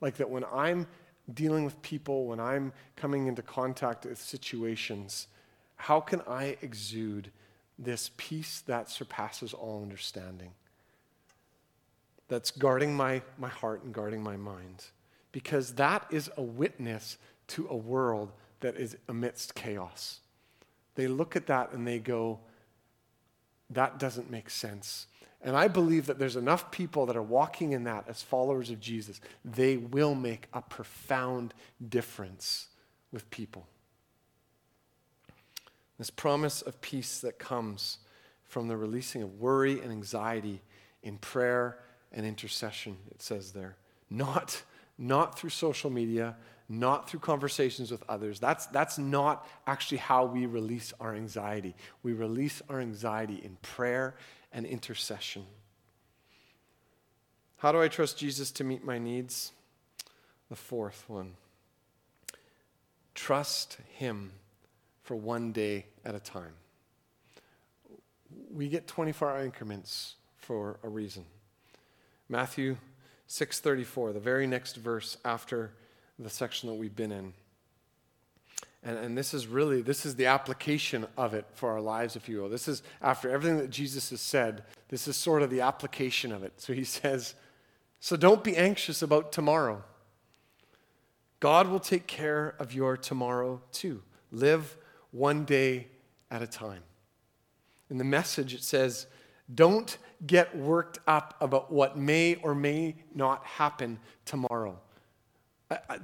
Like 0.00 0.16
that 0.16 0.30
when 0.30 0.44
I'm 0.52 0.86
dealing 1.32 1.64
with 1.64 1.80
people, 1.82 2.26
when 2.26 2.40
I'm 2.40 2.72
coming 2.96 3.26
into 3.26 3.42
contact 3.42 4.06
with 4.06 4.20
situations, 4.20 5.26
how 5.76 6.00
can 6.00 6.22
I 6.26 6.56
exude 6.62 7.30
this 7.78 8.10
peace 8.16 8.62
that 8.66 8.88
surpasses 8.88 9.52
all 9.52 9.82
understanding? 9.82 10.52
That's 12.28 12.50
guarding 12.50 12.94
my, 12.94 13.22
my 13.38 13.48
heart 13.48 13.82
and 13.82 13.92
guarding 13.92 14.22
my 14.22 14.36
mind. 14.36 14.84
Because 15.32 15.74
that 15.74 16.06
is 16.10 16.30
a 16.36 16.42
witness 16.42 17.18
to 17.48 17.66
a 17.68 17.76
world 17.76 18.32
that 18.60 18.76
is 18.76 18.96
amidst 19.08 19.54
chaos 19.54 20.19
they 21.00 21.08
look 21.08 21.34
at 21.36 21.46
that 21.46 21.72
and 21.72 21.86
they 21.86 21.98
go, 21.98 22.38
that 23.70 23.98
doesn't 23.98 24.30
make 24.30 24.50
sense. 24.50 25.06
And 25.42 25.56
I 25.56 25.68
believe 25.68 26.06
that 26.06 26.18
there's 26.18 26.36
enough 26.36 26.70
people 26.70 27.06
that 27.06 27.16
are 27.16 27.22
walking 27.22 27.72
in 27.72 27.84
that 27.84 28.04
as 28.08 28.22
followers 28.22 28.68
of 28.70 28.78
Jesus. 28.78 29.20
They 29.44 29.78
will 29.78 30.14
make 30.14 30.48
a 30.52 30.60
profound 30.60 31.54
difference 31.88 32.66
with 33.10 33.30
people. 33.30 33.66
This 35.98 36.10
promise 36.10 36.62
of 36.62 36.80
peace 36.80 37.20
that 37.20 37.38
comes 37.38 37.98
from 38.44 38.68
the 38.68 38.76
releasing 38.76 39.22
of 39.22 39.40
worry 39.40 39.80
and 39.80 39.90
anxiety 39.90 40.60
in 41.02 41.16
prayer 41.18 41.78
and 42.12 42.26
intercession, 42.26 42.96
it 43.10 43.22
says 43.22 43.52
there. 43.52 43.76
Not, 44.10 44.62
not 44.98 45.38
through 45.38 45.50
social 45.50 45.88
media, 45.88 46.36
not 46.70 47.10
through 47.10 47.20
conversations 47.20 47.90
with 47.90 48.02
others. 48.08 48.38
That's, 48.38 48.66
that's 48.66 48.96
not 48.96 49.46
actually 49.66 49.98
how 49.98 50.24
we 50.24 50.46
release 50.46 50.94
our 51.00 51.14
anxiety. 51.14 51.74
We 52.04 52.12
release 52.12 52.62
our 52.68 52.80
anxiety 52.80 53.40
in 53.42 53.56
prayer 53.60 54.14
and 54.52 54.64
intercession. 54.64 55.44
How 57.58 57.72
do 57.72 57.82
I 57.82 57.88
trust 57.88 58.18
Jesus 58.18 58.52
to 58.52 58.64
meet 58.64 58.84
my 58.84 58.98
needs? 58.98 59.52
The 60.48 60.56
fourth 60.56 61.04
one 61.08 61.34
trust 63.14 63.76
Him 63.96 64.32
for 65.02 65.14
one 65.14 65.52
day 65.52 65.86
at 66.04 66.14
a 66.14 66.20
time. 66.20 66.52
We 68.50 68.68
get 68.68 68.86
24 68.86 69.30
hour 69.30 69.44
increments 69.44 70.14
for 70.38 70.78
a 70.82 70.88
reason. 70.88 71.26
Matthew 72.28 72.76
6:34, 73.28 74.14
the 74.14 74.20
very 74.20 74.46
next 74.46 74.76
verse 74.76 75.18
after 75.24 75.72
the 76.22 76.30
section 76.30 76.68
that 76.68 76.74
we've 76.74 76.94
been 76.94 77.12
in. 77.12 77.32
And, 78.82 78.96
and 78.98 79.18
this 79.18 79.34
is 79.34 79.46
really, 79.46 79.82
this 79.82 80.06
is 80.06 80.16
the 80.16 80.26
application 80.26 81.06
of 81.16 81.34
it 81.34 81.44
for 81.54 81.70
our 81.70 81.80
lives, 81.80 82.16
if 82.16 82.28
you 82.28 82.40
will. 82.40 82.48
This 82.48 82.68
is, 82.68 82.82
after 83.02 83.30
everything 83.30 83.58
that 83.58 83.70
Jesus 83.70 84.10
has 84.10 84.20
said, 84.20 84.64
this 84.88 85.06
is 85.06 85.16
sort 85.16 85.42
of 85.42 85.50
the 85.50 85.60
application 85.60 86.32
of 86.32 86.42
it. 86.42 86.54
So 86.56 86.72
he 86.72 86.84
says, 86.84 87.34
So 88.00 88.16
don't 88.16 88.44
be 88.44 88.56
anxious 88.56 89.02
about 89.02 89.32
tomorrow. 89.32 89.82
God 91.40 91.68
will 91.68 91.80
take 91.80 92.06
care 92.06 92.54
of 92.58 92.74
your 92.74 92.96
tomorrow 92.96 93.62
too. 93.72 94.02
Live 94.30 94.76
one 95.10 95.44
day 95.44 95.88
at 96.30 96.42
a 96.42 96.46
time. 96.46 96.82
In 97.88 97.98
the 97.98 98.04
message, 98.04 98.54
it 98.54 98.62
says, 98.62 99.06
Don't 99.54 99.98
get 100.26 100.56
worked 100.56 100.98
up 101.06 101.34
about 101.40 101.72
what 101.72 101.98
may 101.98 102.36
or 102.36 102.54
may 102.54 102.94
not 103.14 103.44
happen 103.44 103.98
tomorrow 104.24 104.78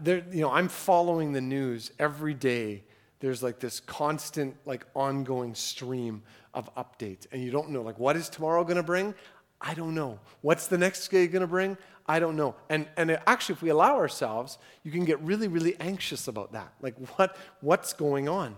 there, 0.01 0.25
you 0.31 0.41
know, 0.43 0.51
I'm 0.51 0.69
following 0.69 1.33
the 1.33 1.41
news 1.41 1.91
every 1.99 2.35
day. 2.35 2.85
There's 3.21 3.43
like 3.43 3.59
this 3.59 3.81
constant, 3.81 4.57
like 4.65 4.87
ongoing 4.95 5.55
stream 5.55 6.23
of 6.55 6.73
updates, 6.75 7.27
and 7.33 7.43
you 7.43 7.51
don't 7.51 7.71
know, 7.71 7.83
like, 7.83 7.99
what 7.99 8.17
is 8.17 8.29
tomorrow 8.29 8.63
going 8.65 8.77
to 8.77 8.83
bring? 8.83 9.15
I 9.61 9.75
don't 9.75 9.95
know. 9.95 10.21
What's 10.43 10.67
the 10.67 10.79
next 10.79 11.09
day 11.09 11.27
going 11.27 11.41
to 11.41 11.47
bring? 11.47 11.79
I 12.07 12.21
don't 12.21 12.37
know. 12.37 12.55
And, 12.69 12.87
and 12.97 13.19
actually, 13.27 13.55
if 13.55 13.63
we 13.63 13.71
allow 13.71 13.97
ourselves, 13.97 14.59
you 14.85 14.93
can 14.93 15.05
get 15.05 15.21
really, 15.21 15.49
really 15.49 15.77
anxious 15.81 16.29
about 16.29 16.53
that. 16.53 16.73
Like, 16.81 16.95
what, 17.17 17.37
what's 17.61 17.93
going 17.93 18.29
on? 18.29 18.55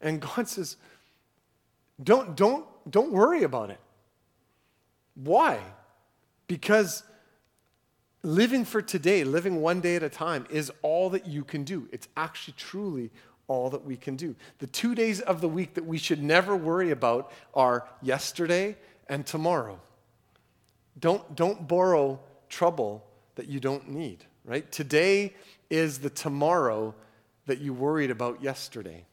And 0.00 0.20
God 0.20 0.46
says, 0.46 0.76
don't, 2.02 2.36
don't, 2.36 2.66
don't 2.90 3.10
worry 3.10 3.42
about 3.42 3.70
it. 3.70 3.80
Why? 5.14 5.58
Because 6.46 7.02
living 8.24 8.64
for 8.64 8.82
today, 8.82 9.22
living 9.22 9.60
one 9.60 9.80
day 9.80 9.96
at 9.96 10.02
a 10.02 10.08
time, 10.08 10.46
is 10.50 10.72
all 10.82 11.10
that 11.10 11.26
you 11.26 11.44
can 11.44 11.62
do. 11.62 11.88
It's 11.92 12.08
actually 12.16 12.54
truly 12.56 13.10
all 13.46 13.70
that 13.70 13.84
we 13.84 13.96
can 13.96 14.16
do. 14.16 14.34
The 14.58 14.66
two 14.66 14.94
days 14.94 15.20
of 15.20 15.40
the 15.40 15.48
week 15.48 15.74
that 15.74 15.84
we 15.84 15.98
should 15.98 16.22
never 16.22 16.56
worry 16.56 16.90
about 16.90 17.30
are 17.52 17.86
yesterday 18.02 18.76
and 19.08 19.26
tomorrow. 19.26 19.78
Don't, 20.98 21.36
don't 21.36 21.68
borrow 21.68 22.18
trouble 22.48 23.04
that 23.34 23.48
you 23.48 23.60
don't 23.60 23.90
need, 23.90 24.24
right? 24.44 24.70
Today 24.72 25.34
is 25.68 25.98
the 25.98 26.10
tomorrow 26.10 26.94
that 27.46 27.60
you 27.60 27.74
worried 27.74 28.10
about 28.10 28.42
yesterday. 28.42 29.04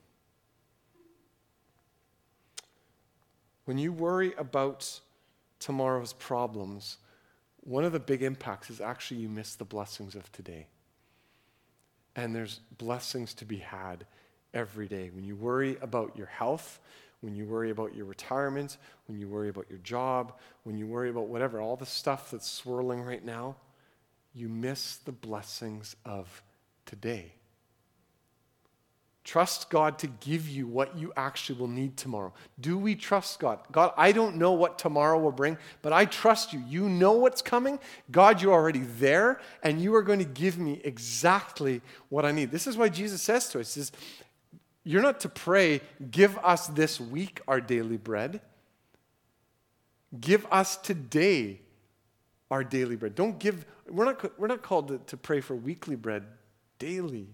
When 3.65 3.78
you 3.78 3.91
worry 3.91 4.34
about 4.38 5.00
tomorrow's 5.60 6.13
problems, 6.13 6.97
one 7.62 7.84
of 7.84 7.91
the 7.91 8.00
big 8.00 8.24
impacts 8.24 8.69
is 8.69 8.82
actually 8.82 9.21
you 9.21 9.30
miss 9.30 9.56
the 9.56 9.65
blessings 9.65 10.15
of 10.15 10.32
today. 10.32 10.67
And 12.15 12.36
there's 12.36 12.60
blessings 12.78 13.34
to 13.36 13.45
be 13.45 13.58
had 13.58 14.06
every 14.54 14.88
day. 14.88 15.12
When 15.13 15.24
you 15.24 15.36
worry 15.36 15.78
about 15.82 16.17
your 16.17 16.28
health, 16.28 16.80
when 17.21 17.36
you 17.36 17.45
worry 17.45 17.69
about 17.69 17.95
your 17.95 18.06
retirement, 18.06 18.78
when 19.06 19.19
you 19.19 19.28
worry 19.28 19.50
about 19.50 19.67
your 19.69 19.80
job, 19.80 20.34
when 20.63 20.78
you 20.78 20.88
worry 20.88 21.10
about 21.10 21.28
whatever, 21.28 21.62
all 21.62 21.76
the 21.76 21.86
stuff 21.86 22.32
that's 22.32 22.50
swirling 22.50 23.02
right 23.02 23.24
now, 23.24 23.56
you 24.34 24.50
miss 24.50 24.95
the 24.97 25.12
blessings 25.12 25.95
of 26.04 26.41
today. 26.86 27.34
Trust 29.23 29.69
God 29.69 29.99
to 29.99 30.07
give 30.07 30.49
you 30.49 30.65
what 30.65 30.97
you 30.97 31.13
actually 31.15 31.60
will 31.60 31.67
need 31.67 31.95
tomorrow. 31.95 32.34
Do 32.60 32.77
we 32.77 32.95
trust 32.95 33.39
God? 33.39 33.60
God, 33.71 33.93
I 33.95 34.12
don't 34.12 34.38
know 34.38 34.53
what 34.53 34.79
tomorrow 34.79 35.19
will 35.19 35.31
bring, 35.31 35.60
but 35.84 35.93
I 35.93 36.05
trust 36.05 36.53
you. 36.53 36.63
You 36.67 36.89
know 36.89 37.12
what's 37.13 37.41
coming. 37.41 37.77
God, 38.10 38.41
you're 38.41 38.53
already 38.53 38.79
there, 38.79 39.39
and 39.62 39.79
you 39.79 39.93
are 39.93 40.01
going 40.01 40.19
to 40.19 40.25
give 40.25 40.57
me 40.57 40.81
exactly 40.84 41.81
what 42.10 42.25
I 42.25 42.31
need. 42.31 42.49
This 42.49 42.65
is 42.65 42.77
why 42.77 42.89
Jesus 42.89 43.21
says 43.21 43.47
to 43.49 43.60
us, 43.60 43.69
says, 43.69 43.91
You're 44.84 45.03
not 45.03 45.19
to 45.19 45.29
pray, 45.29 45.81
give 46.10 46.36
us 46.39 46.65
this 46.67 46.99
week 46.99 47.41
our 47.47 47.62
daily 47.62 47.97
bread. 47.97 48.41
Give 50.19 50.47
us 50.51 50.77
today 50.77 51.62
our 52.49 52.63
daily 52.63 52.95
bread. 52.95 53.13
Don't 53.13 53.38
give, 53.38 53.65
we're 53.88 54.05
not, 54.05 54.39
we're 54.39 54.47
not 54.47 54.63
called 54.63 54.88
to, 54.88 54.97
to 54.97 55.15
pray 55.15 55.41
for 55.41 55.55
weekly 55.55 55.95
bread, 55.95 56.23
daily 56.79 57.27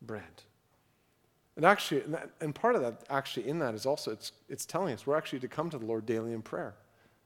bread. 0.00 0.22
And 1.58 1.66
actually, 1.66 2.04
and 2.40 2.54
part 2.54 2.76
of 2.76 2.82
that, 2.82 3.02
actually, 3.10 3.48
in 3.48 3.58
that 3.58 3.74
is 3.74 3.84
also 3.84 4.12
it's, 4.12 4.30
it's 4.48 4.64
telling 4.64 4.94
us 4.94 5.08
we're 5.08 5.16
actually 5.16 5.40
to 5.40 5.48
come 5.48 5.68
to 5.70 5.78
the 5.78 5.84
Lord 5.84 6.06
daily 6.06 6.32
in 6.32 6.40
prayer. 6.40 6.76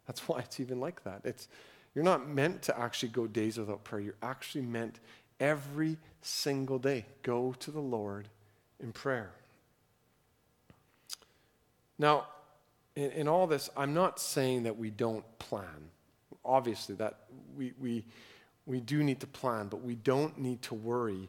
That's 0.07 0.21
why 0.29 0.39
it's 0.39 0.59
even 0.59 0.81
like 0.81 1.05
that. 1.05 1.21
It's, 1.25 1.49
you're 1.95 2.03
not 2.03 2.27
meant 2.27 2.63
to 2.63 2.81
actually 2.81 3.11
go 3.11 3.27
days 3.27 3.59
without 3.59 3.85
prayer. 3.85 4.01
You're 4.01 4.15
actually 4.23 4.63
meant 4.63 5.01
every 5.39 5.99
single 6.23 6.79
day 6.79 7.05
go 7.23 7.55
to 7.59 7.71
the 7.71 7.79
Lord 7.81 8.27
in 8.81 8.91
prayer. 8.93 9.33
Now, 11.99 12.29
in, 12.97 13.11
in 13.11 13.29
all 13.29 13.47
this, 13.47 13.69
I'm 13.77 13.93
not 13.93 14.19
saying 14.19 14.63
that 14.63 14.79
we 14.79 14.89
don't 14.89 15.27
plan. 15.41 15.91
Obviously, 16.43 16.95
that 16.95 17.19
we, 17.55 17.75
we, 17.79 18.07
we 18.65 18.81
do 18.81 19.05
need 19.05 19.21
to 19.21 19.27
plan, 19.27 19.69
but 19.69 19.83
we 19.83 19.95
don't 19.95 20.39
need 20.39 20.63
to 20.63 20.75
worry. 20.75 21.29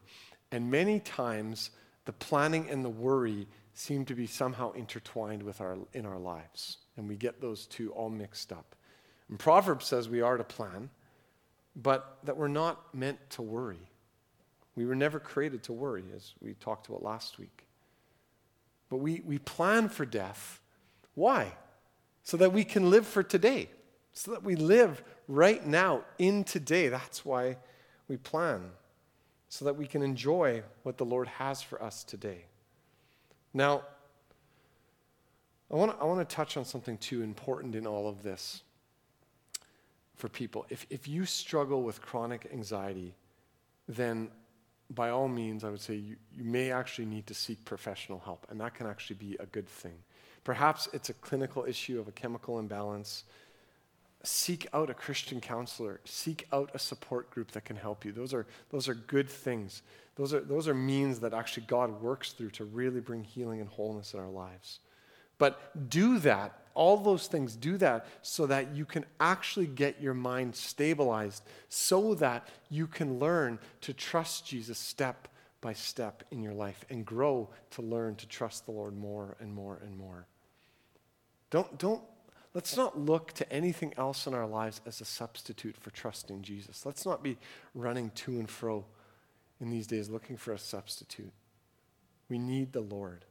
And 0.54 0.72
many 0.72 1.02
times, 1.02 1.70
the 2.06 2.14
planning 2.14 2.70
and 2.70 2.84
the 2.84 2.90
worry 2.90 3.48
seem 3.74 4.06
to 4.06 4.16
be 4.16 4.28
somehow 4.28 4.72
intertwined 4.74 5.42
with 5.42 5.62
our, 5.62 5.78
in 5.94 6.06
our 6.06 6.20
lives. 6.20 6.78
And 6.98 7.08
we 7.08 7.16
get 7.16 7.42
those 7.42 7.66
two 7.66 7.92
all 7.92 8.10
mixed 8.10 8.52
up. 8.52 8.76
And 9.30 9.40
Proverbs 9.40 9.86
says 9.86 10.10
we 10.10 10.22
are 10.22 10.38
to 10.38 10.44
plan, 10.44 10.90
but 11.76 12.18
that 12.24 12.38
we're 12.38 12.48
not 12.48 12.94
meant 12.94 13.18
to 13.32 13.42
worry. 13.42 13.90
We 14.76 14.86
were 14.86 14.96
never 14.96 15.20
created 15.20 15.64
to 15.64 15.74
worry, 15.74 16.04
as 16.16 16.34
we 16.42 16.54
talked 16.54 16.88
about 16.88 17.04
last 17.04 17.40
week. 17.40 17.68
but 18.94 19.00
we, 19.00 19.24
we 19.26 19.40
plan 19.40 19.90
for 19.90 20.06
death. 20.06 20.62
Why? 21.16 21.54
So 22.22 22.38
that 22.38 22.54
we 22.54 22.64
can 22.64 22.92
live 22.92 23.08
for 23.08 23.24
today, 23.24 23.70
so 24.12 24.30
that 24.30 24.44
we 24.44 24.56
live 24.56 25.04
right 25.28 25.66
now 25.66 26.04
in 26.20 26.44
today. 26.44 26.90
That's 26.90 27.26
why 27.26 27.58
we 28.08 28.18
plan, 28.18 28.70
so 29.54 29.66
that 29.66 29.78
we 29.78 29.86
can 29.86 30.02
enjoy 30.02 30.64
what 30.82 30.98
the 30.98 31.06
Lord 31.06 31.28
has 31.28 31.62
for 31.62 31.80
us 31.84 32.04
today. 32.04 32.46
Now, 33.54 33.84
I 35.72 35.76
want 35.76 35.92
to 35.92 36.04
I 36.04 36.08
wanna 36.08 36.26
touch 36.26 36.58
on 36.58 36.66
something 36.66 36.98
too 36.98 37.22
important 37.22 37.76
in 37.76 37.86
all 37.86 38.08
of 38.08 38.24
this 38.24 38.64
for 40.16 40.28
people. 40.28 40.66
If, 40.70 40.88
if 40.90 41.08
you 41.08 41.28
struggle 41.28 41.84
with 41.84 42.02
chronic 42.02 42.50
anxiety, 42.52 43.14
then 43.88 44.32
by 44.90 45.12
all 45.12 45.28
means, 45.28 45.64
I 45.64 45.70
would 45.70 45.82
say 45.82 45.98
you, 45.98 46.16
you 46.36 46.44
may 46.44 46.72
actually 46.72 47.06
need 47.06 47.28
to 47.28 47.36
seek 47.36 47.64
professional 47.64 48.24
help, 48.26 48.48
and 48.50 48.60
that 48.60 48.74
can 48.74 48.88
actually 48.88 49.18
be 49.18 49.38
a 49.40 49.46
good 49.46 49.70
thing. 49.70 50.00
Perhaps 50.44 50.90
it's 50.94 51.10
a 51.10 51.14
clinical 51.14 51.64
issue 51.66 52.00
of 52.00 52.08
a 52.08 52.12
chemical 52.12 52.58
imbalance. 52.58 53.26
Seek 54.24 54.68
out 54.74 54.90
a 54.90 54.94
Christian 54.94 55.42
counselor. 55.42 56.00
Seek 56.06 56.48
out 56.54 56.72
a 56.74 56.80
support 56.80 57.30
group 57.30 57.52
that 57.52 57.66
can 57.66 57.76
help 57.76 58.06
you. 58.06 58.12
Those 58.12 58.34
are, 58.34 58.46
those 58.70 58.88
are 58.88 58.94
good 58.94 59.30
things. 59.30 59.82
Those 60.16 60.34
are, 60.34 60.40
those 60.40 60.68
are 60.68 60.74
means 60.74 61.20
that 61.20 61.34
actually 61.34 61.66
God 61.68 62.02
works 62.02 62.32
through 62.32 62.52
to 62.52 62.64
really 62.64 63.02
bring 63.02 63.24
healing 63.24 63.60
and 63.60 63.70
wholeness 63.70 64.14
in 64.14 64.20
our 64.20 64.30
lives. 64.30 64.80
But 65.38 65.90
do 65.90 66.20
that, 66.20 66.60
all 66.74 66.98
those 66.98 67.28
things, 67.28 67.56
do 67.56 67.78
that 67.78 68.06
so 68.22 68.46
that 68.46 68.76
you 68.76 68.86
can 68.86 69.06
actually 69.20 69.68
get 69.68 70.02
your 70.02 70.14
mind 70.14 70.56
stabilized, 70.56 71.44
so 71.68 72.16
that 72.16 72.48
you 72.70 72.88
can 72.88 73.20
learn 73.20 73.60
to 73.82 73.94
trust 73.94 74.48
Jesus 74.48 74.78
step 74.78 75.28
by 75.60 75.74
step 75.74 76.24
in 76.32 76.42
your 76.42 76.54
life 76.54 76.86
and 76.90 77.06
grow 77.06 77.50
to 77.72 77.82
learn 77.82 78.16
to 78.16 78.28
trust 78.28 78.66
the 78.66 78.72
Lord 78.72 78.96
more 78.96 79.36
and 79.40 79.54
more 79.54 79.80
and 79.84 79.98
more. 79.98 80.28
Don't, 81.50 81.78
don't, 81.78 82.02
let's 82.54 82.78
not 82.78 83.00
look 83.00 83.34
to 83.34 83.52
anything 83.52 83.94
else 83.98 84.28
in 84.28 84.34
our 84.34 84.48
lives 84.48 84.82
as 84.86 85.02
a 85.02 85.06
substitute 85.06 85.76
for 85.78 85.90
trusting 85.90 86.42
Jesus. 86.42 86.86
Let's 86.86 87.06
not 87.06 87.24
be 87.24 87.38
running 87.74 88.12
to 88.12 88.40
and 88.40 88.50
fro 88.50 88.86
in 89.60 89.70
these 89.70 89.88
days 89.88 90.10
looking 90.10 90.38
for 90.38 90.54
a 90.54 90.60
substitute. 90.60 91.32
We 92.30 92.38
need 92.38 92.74
the 92.74 92.82
Lord. 92.82 93.26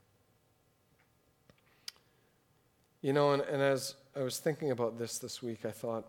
You 3.01 3.13
know, 3.13 3.33
and, 3.33 3.43
and 3.43 3.61
as 3.61 3.95
I 4.17 4.23
was 4.23 4.39
thinking 4.39 4.71
about 4.71 4.99
this 4.99 5.19
this 5.19 5.43
week, 5.43 5.65
I 5.65 5.71
thought, 5.71 6.09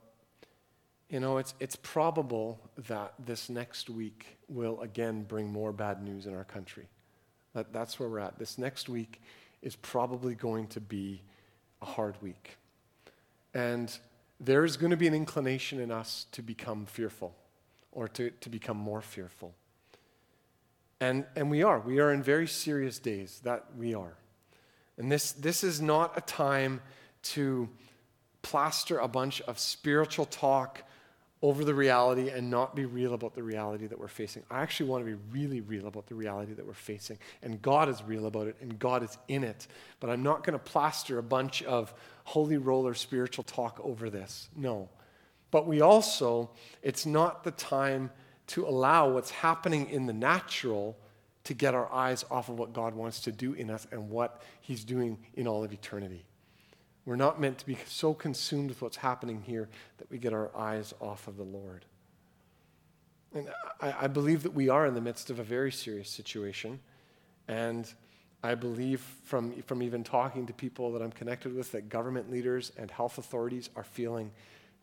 you 1.10 1.20
know, 1.20 1.38
it's, 1.38 1.54
it's 1.60 1.76
probable 1.76 2.60
that 2.88 3.14
this 3.20 3.50
next 3.50 3.90
week 3.90 4.38
will 4.48 4.80
again 4.82 5.24
bring 5.24 5.52
more 5.52 5.72
bad 5.72 6.04
news 6.04 6.26
in 6.26 6.36
our 6.36 6.44
country. 6.44 6.88
That, 7.54 7.74
that's 7.74 8.00
where 8.00 8.10
we're 8.10 8.20
at. 8.20 8.40
This 8.40 8.58
next 8.58 8.90
week 8.90 9.22
is 9.62 9.76
probably 9.76 10.36
going 10.36 10.68
to 10.68 10.82
be 10.82 11.22
a 11.82 11.86
hard 11.86 12.16
week. 12.22 12.58
And 13.54 13.96
there's 14.40 14.78
going 14.78 14.92
to 14.92 14.98
be 14.98 15.08
an 15.08 15.14
inclination 15.14 15.80
in 15.80 15.92
us 15.92 16.26
to 16.32 16.42
become 16.42 16.86
fearful 16.86 17.36
or 17.92 18.08
to, 18.10 18.32
to 18.32 18.50
become 18.50 18.78
more 18.78 19.02
fearful. 19.02 19.54
And, 21.00 21.26
and 21.36 21.52
we 21.52 21.64
are. 21.64 21.80
We 21.80 22.00
are 22.00 22.12
in 22.12 22.24
very 22.24 22.48
serious 22.48 23.00
days. 23.00 23.42
That 23.44 23.66
we 23.78 23.94
are. 23.94 24.14
And 24.98 25.12
this, 25.12 25.32
this 25.34 25.64
is 25.64 25.82
not 25.82 26.18
a 26.18 26.22
time 26.22 26.82
to 27.24 27.70
plaster 28.42 28.98
a 29.00 29.08
bunch 29.08 29.42
of 29.42 29.58
spiritual 29.60 30.26
talk 30.26 30.84
over 31.44 31.66
the 31.66 31.76
reality 31.76 32.30
and 32.30 32.50
not 32.50 32.74
be 32.74 32.86
real 32.86 33.14
about 33.14 33.36
the 33.36 33.44
reality 33.44 33.86
that 33.86 34.00
we're 34.00 34.08
facing. 34.08 34.42
I 34.50 34.62
actually 34.62 34.90
want 34.90 35.06
to 35.06 35.12
be 35.12 35.22
really 35.30 35.60
real 35.60 35.88
about 35.88 36.08
the 36.08 36.16
reality 36.16 36.54
that 36.54 36.66
we're 36.66 36.74
facing. 36.74 37.20
And 37.42 37.62
God 37.62 37.90
is 37.90 38.02
real 38.02 38.28
about 38.28 38.48
it 38.48 38.56
and 38.62 38.80
God 38.80 39.04
is 39.04 39.18
in 39.28 39.44
it. 39.44 39.68
But 40.00 40.10
I'm 40.10 40.24
not 40.24 40.46
going 40.46 40.58
to 40.58 40.64
plaster 40.64 41.18
a 41.18 41.24
bunch 41.24 41.62
of 41.64 41.94
holy 42.24 42.56
roller 42.56 42.94
spiritual 42.94 43.44
talk 43.44 43.78
over 43.84 44.10
this. 44.10 44.48
No. 44.56 44.88
But 45.52 45.68
we 45.68 45.82
also, 45.82 46.50
it's 46.82 47.06
not 47.06 47.44
the 47.44 47.52
time 47.52 48.10
to 48.48 48.66
allow 48.66 49.10
what's 49.10 49.32
happening 49.32 49.90
in 49.90 50.06
the 50.06 50.14
natural 50.14 50.98
to 51.44 51.54
get 51.54 51.76
our 51.76 51.92
eyes 51.92 52.24
off 52.32 52.48
of 52.48 52.58
what 52.58 52.72
God 52.72 52.96
wants 52.96 53.20
to 53.22 53.34
do 53.34 53.52
in 53.52 53.70
us 53.70 53.86
and 53.92 54.10
what 54.10 54.42
He's 54.62 54.86
doing 54.86 55.18
in 55.34 55.46
all 55.46 55.66
of 55.66 55.74
eternity. 55.74 56.24
We're 57.06 57.16
not 57.16 57.40
meant 57.40 57.58
to 57.60 57.66
be 57.66 57.78
so 57.86 58.14
consumed 58.14 58.70
with 58.70 58.82
what's 58.82 58.98
happening 58.98 59.42
here 59.42 59.68
that 59.98 60.10
we 60.10 60.18
get 60.18 60.34
our 60.34 60.56
eyes 60.56 60.94
off 61.02 61.28
of 61.28 61.36
the 61.36 61.44
Lord. 61.44 61.86
And 63.34 63.50
I, 63.82 64.04
I, 64.04 64.08
believe 64.08 64.44
that 64.44 64.54
we 64.54 64.70
are 64.70 64.86
in 64.86 64.94
the 64.94 65.02
midst 65.02 65.30
of 65.30 65.40
a 65.40 65.44
very 65.44 65.72
serious 65.72 66.10
situation. 66.10 66.80
And 67.48 67.92
I 68.44 68.56
believe 68.56 69.02
from, 69.24 69.62
from 69.64 69.82
even 69.82 70.04
talking 70.04 70.46
to 70.48 70.54
people 70.54 70.94
that 70.94 71.02
I'm 71.02 71.12
connected 71.12 71.56
with 71.56 71.72
that 71.72 71.90
government 71.90 72.32
leaders 72.32 72.72
and 72.78 72.92
health 72.92 73.18
authorities 73.18 73.70
are 73.76 73.84
feeling 73.84 74.32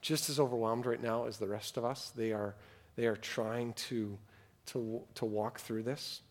just 0.03 0.29
as 0.29 0.41
overwhelmed 0.41 0.87
right 0.87 1.03
now 1.03 1.27
as 1.27 1.39
the 1.39 1.47
rest 1.47 1.77
of 1.77 1.85
us. 1.85 2.11
They 2.15 2.33
are, 2.33 2.55
they 2.97 3.07
are 3.07 3.17
trying 3.17 3.75
to, 3.75 4.19
to, 4.67 5.03
to 5.15 5.25
walk 5.25 5.61
through 5.61 5.85
this. 5.85 6.23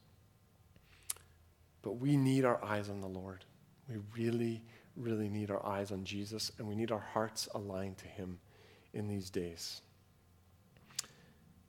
But 1.81 1.93
we 1.93 2.17
need 2.17 2.45
our 2.45 2.63
eyes 2.63 2.89
on 2.89 3.01
the 3.01 3.07
Lord. 3.07 3.45
We 3.87 3.95
really 4.17 4.61
really 4.95 5.29
need 5.29 5.51
our 5.51 5.65
eyes 5.65 5.91
on 5.91 6.03
Jesus 6.03 6.51
and 6.57 6.67
we 6.67 6.75
need 6.75 6.91
our 6.91 7.05
hearts 7.13 7.47
aligned 7.53 7.97
to 7.99 8.07
Him 8.07 8.39
in 8.93 9.07
these 9.07 9.29
days. 9.29 9.81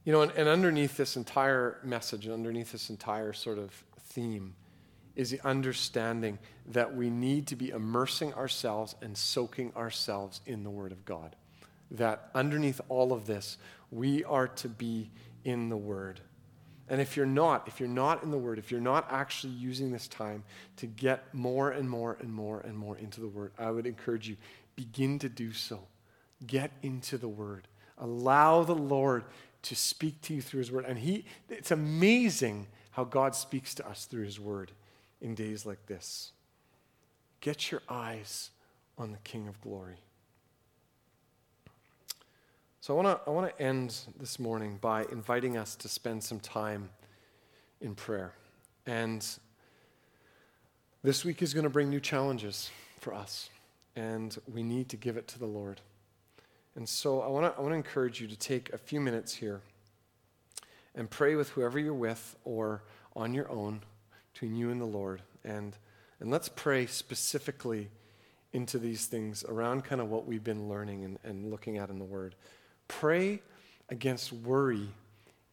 You 0.04 0.12
know, 0.12 0.22
and, 0.22 0.32
and 0.32 0.48
underneath 0.48 0.96
this 0.96 1.16
entire 1.16 1.78
message, 1.84 2.24
and 2.24 2.34
underneath 2.34 2.72
this 2.72 2.88
entire 2.90 3.32
sort 3.32 3.58
of 3.58 3.84
theme, 4.08 4.54
is 5.14 5.30
the 5.30 5.46
understanding 5.46 6.38
that 6.66 6.94
we 6.94 7.10
need 7.10 7.46
to 7.48 7.56
be 7.56 7.70
immersing 7.70 8.32
ourselves 8.34 8.94
and 9.02 9.16
soaking 9.16 9.72
ourselves 9.76 10.40
in 10.46 10.64
the 10.64 10.70
Word 10.70 10.92
of 10.92 11.04
God. 11.04 11.36
That 11.90 12.30
underneath 12.34 12.80
all 12.88 13.12
of 13.12 13.26
this, 13.26 13.58
we 13.90 14.24
are 14.24 14.48
to 14.48 14.68
be 14.68 15.10
in 15.44 15.68
the 15.68 15.76
Word. 15.76 16.20
And 16.90 17.00
if 17.00 17.16
you're 17.16 17.24
not, 17.24 17.68
if 17.68 17.78
you're 17.78 17.88
not 17.88 18.24
in 18.24 18.32
the 18.32 18.38
Word, 18.38 18.58
if 18.58 18.72
you're 18.72 18.80
not 18.80 19.06
actually 19.10 19.52
using 19.52 19.92
this 19.92 20.08
time 20.08 20.42
to 20.76 20.86
get 20.86 21.32
more 21.32 21.70
and 21.70 21.88
more 21.88 22.16
and 22.20 22.34
more 22.34 22.60
and 22.60 22.76
more 22.76 22.98
into 22.98 23.20
the 23.20 23.28
Word, 23.28 23.52
I 23.56 23.70
would 23.70 23.86
encourage 23.86 24.28
you, 24.28 24.36
begin 24.74 25.20
to 25.20 25.28
do 25.28 25.52
so. 25.52 25.86
Get 26.44 26.72
into 26.82 27.16
the 27.16 27.28
Word. 27.28 27.68
Allow 27.96 28.64
the 28.64 28.74
Lord 28.74 29.24
to 29.62 29.76
speak 29.76 30.20
to 30.22 30.34
you 30.34 30.42
through 30.42 30.58
His 30.58 30.72
Word. 30.72 30.84
And 30.84 30.98
He, 30.98 31.24
it's 31.48 31.70
amazing 31.70 32.66
how 32.90 33.04
God 33.04 33.36
speaks 33.36 33.72
to 33.76 33.88
us 33.88 34.06
through 34.06 34.24
His 34.24 34.40
Word 34.40 34.72
in 35.20 35.36
days 35.36 35.64
like 35.64 35.86
this. 35.86 36.32
Get 37.40 37.70
your 37.70 37.82
eyes 37.88 38.50
on 38.98 39.12
the 39.12 39.18
King 39.18 39.46
of 39.46 39.60
Glory. 39.60 39.98
So 42.82 42.98
I 42.98 43.02
want 43.02 43.18
to 43.18 43.30
I 43.30 43.34
want 43.34 43.54
to 43.54 43.62
end 43.62 43.94
this 44.18 44.38
morning 44.38 44.78
by 44.80 45.04
inviting 45.12 45.58
us 45.58 45.76
to 45.76 45.88
spend 45.88 46.24
some 46.24 46.40
time 46.40 46.88
in 47.82 47.94
prayer. 47.94 48.32
And 48.86 49.22
this 51.02 51.22
week 51.22 51.42
is 51.42 51.52
going 51.52 51.64
to 51.64 51.70
bring 51.70 51.90
new 51.90 52.00
challenges 52.00 52.70
for 52.98 53.12
us, 53.12 53.50
and 53.96 54.34
we 54.50 54.62
need 54.62 54.88
to 54.88 54.96
give 54.96 55.18
it 55.18 55.28
to 55.28 55.38
the 55.38 55.44
Lord. 55.44 55.82
And 56.74 56.88
so 56.88 57.20
I 57.20 57.26
want 57.26 57.52
to 57.52 57.58
I 57.58 57.60
want 57.60 57.72
to 57.72 57.76
encourage 57.76 58.18
you 58.18 58.26
to 58.28 58.36
take 58.36 58.72
a 58.72 58.78
few 58.78 58.98
minutes 58.98 59.34
here 59.34 59.60
and 60.94 61.10
pray 61.10 61.34
with 61.34 61.50
whoever 61.50 61.78
you're 61.78 61.92
with 61.92 62.34
or 62.46 62.82
on 63.14 63.34
your 63.34 63.50
own 63.50 63.82
between 64.32 64.56
you 64.56 64.70
and 64.70 64.80
the 64.80 64.86
Lord. 64.86 65.20
And 65.44 65.76
and 66.18 66.30
let's 66.30 66.48
pray 66.48 66.86
specifically 66.86 67.90
into 68.54 68.78
these 68.78 69.04
things 69.04 69.44
around 69.44 69.84
kind 69.84 70.00
of 70.00 70.08
what 70.08 70.26
we've 70.26 70.42
been 70.42 70.66
learning 70.66 71.04
and, 71.04 71.18
and 71.24 71.50
looking 71.50 71.76
at 71.76 71.90
in 71.90 71.98
the 71.98 72.06
Word. 72.06 72.34
Pray 72.90 73.40
against 73.88 74.32
worry 74.32 74.88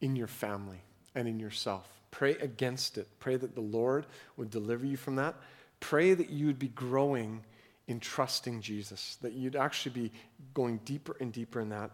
in 0.00 0.16
your 0.16 0.26
family 0.26 0.80
and 1.14 1.28
in 1.28 1.38
yourself. 1.38 1.88
Pray 2.10 2.32
against 2.32 2.98
it. 2.98 3.06
Pray 3.20 3.36
that 3.36 3.54
the 3.54 3.60
Lord 3.60 4.06
would 4.36 4.50
deliver 4.50 4.84
you 4.84 4.96
from 4.96 5.16
that. 5.16 5.36
Pray 5.78 6.14
that 6.14 6.30
you 6.30 6.46
would 6.46 6.58
be 6.58 6.68
growing 6.68 7.42
in 7.86 8.00
trusting 8.00 8.60
Jesus, 8.60 9.16
that 9.22 9.34
you'd 9.34 9.54
actually 9.54 9.92
be 9.92 10.12
going 10.52 10.78
deeper 10.84 11.16
and 11.20 11.32
deeper 11.32 11.60
in 11.60 11.68
that. 11.68 11.92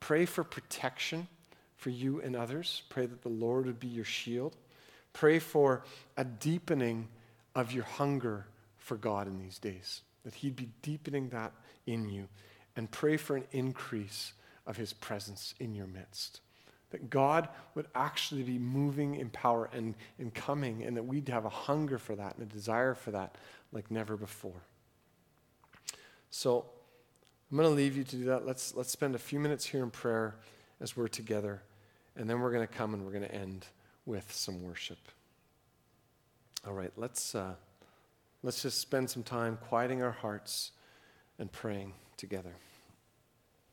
Pray 0.00 0.26
for 0.26 0.42
protection 0.42 1.28
for 1.76 1.90
you 1.90 2.20
and 2.20 2.34
others. 2.34 2.82
Pray 2.88 3.06
that 3.06 3.22
the 3.22 3.28
Lord 3.28 3.66
would 3.66 3.78
be 3.78 3.86
your 3.86 4.04
shield. 4.04 4.56
Pray 5.12 5.38
for 5.38 5.84
a 6.16 6.24
deepening 6.24 7.06
of 7.54 7.72
your 7.72 7.84
hunger 7.84 8.44
for 8.76 8.96
God 8.96 9.28
in 9.28 9.38
these 9.38 9.58
days, 9.58 10.02
that 10.24 10.34
He'd 10.34 10.56
be 10.56 10.68
deepening 10.82 11.28
that 11.28 11.52
in 11.86 12.08
you. 12.08 12.26
And 12.76 12.90
pray 12.90 13.16
for 13.16 13.36
an 13.36 13.44
increase 13.52 14.32
of 14.70 14.76
his 14.76 14.92
presence 14.92 15.54
in 15.58 15.74
your 15.74 15.88
midst. 15.88 16.40
That 16.90 17.10
God 17.10 17.48
would 17.74 17.86
actually 17.94 18.44
be 18.44 18.58
moving 18.58 19.16
in 19.16 19.28
power 19.28 19.68
and, 19.72 19.96
and 20.18 20.32
coming, 20.32 20.84
and 20.84 20.96
that 20.96 21.02
we'd 21.02 21.28
have 21.28 21.44
a 21.44 21.50
hunger 21.50 21.98
for 21.98 22.14
that 22.14 22.36
and 22.36 22.50
a 22.50 22.54
desire 22.54 22.94
for 22.94 23.10
that 23.10 23.34
like 23.72 23.90
never 23.90 24.16
before. 24.16 24.62
So 26.30 26.64
I'm 27.50 27.56
going 27.56 27.68
to 27.68 27.74
leave 27.74 27.96
you 27.96 28.04
to 28.04 28.16
do 28.16 28.24
that. 28.26 28.46
Let's, 28.46 28.74
let's 28.76 28.90
spend 28.90 29.16
a 29.16 29.18
few 29.18 29.40
minutes 29.40 29.66
here 29.66 29.82
in 29.82 29.90
prayer 29.90 30.36
as 30.80 30.96
we're 30.96 31.08
together, 31.08 31.62
and 32.16 32.30
then 32.30 32.40
we're 32.40 32.52
going 32.52 32.66
to 32.66 32.72
come 32.72 32.94
and 32.94 33.04
we're 33.04 33.12
going 33.12 33.24
to 33.24 33.34
end 33.34 33.66
with 34.06 34.32
some 34.32 34.62
worship. 34.62 34.98
All 36.66 36.74
right, 36.74 36.92
let's, 36.96 37.34
uh, 37.34 37.54
let's 38.44 38.62
just 38.62 38.78
spend 38.78 39.10
some 39.10 39.24
time 39.24 39.58
quieting 39.68 40.02
our 40.02 40.12
hearts 40.12 40.70
and 41.38 41.50
praying 41.50 41.94
together. 42.16 42.54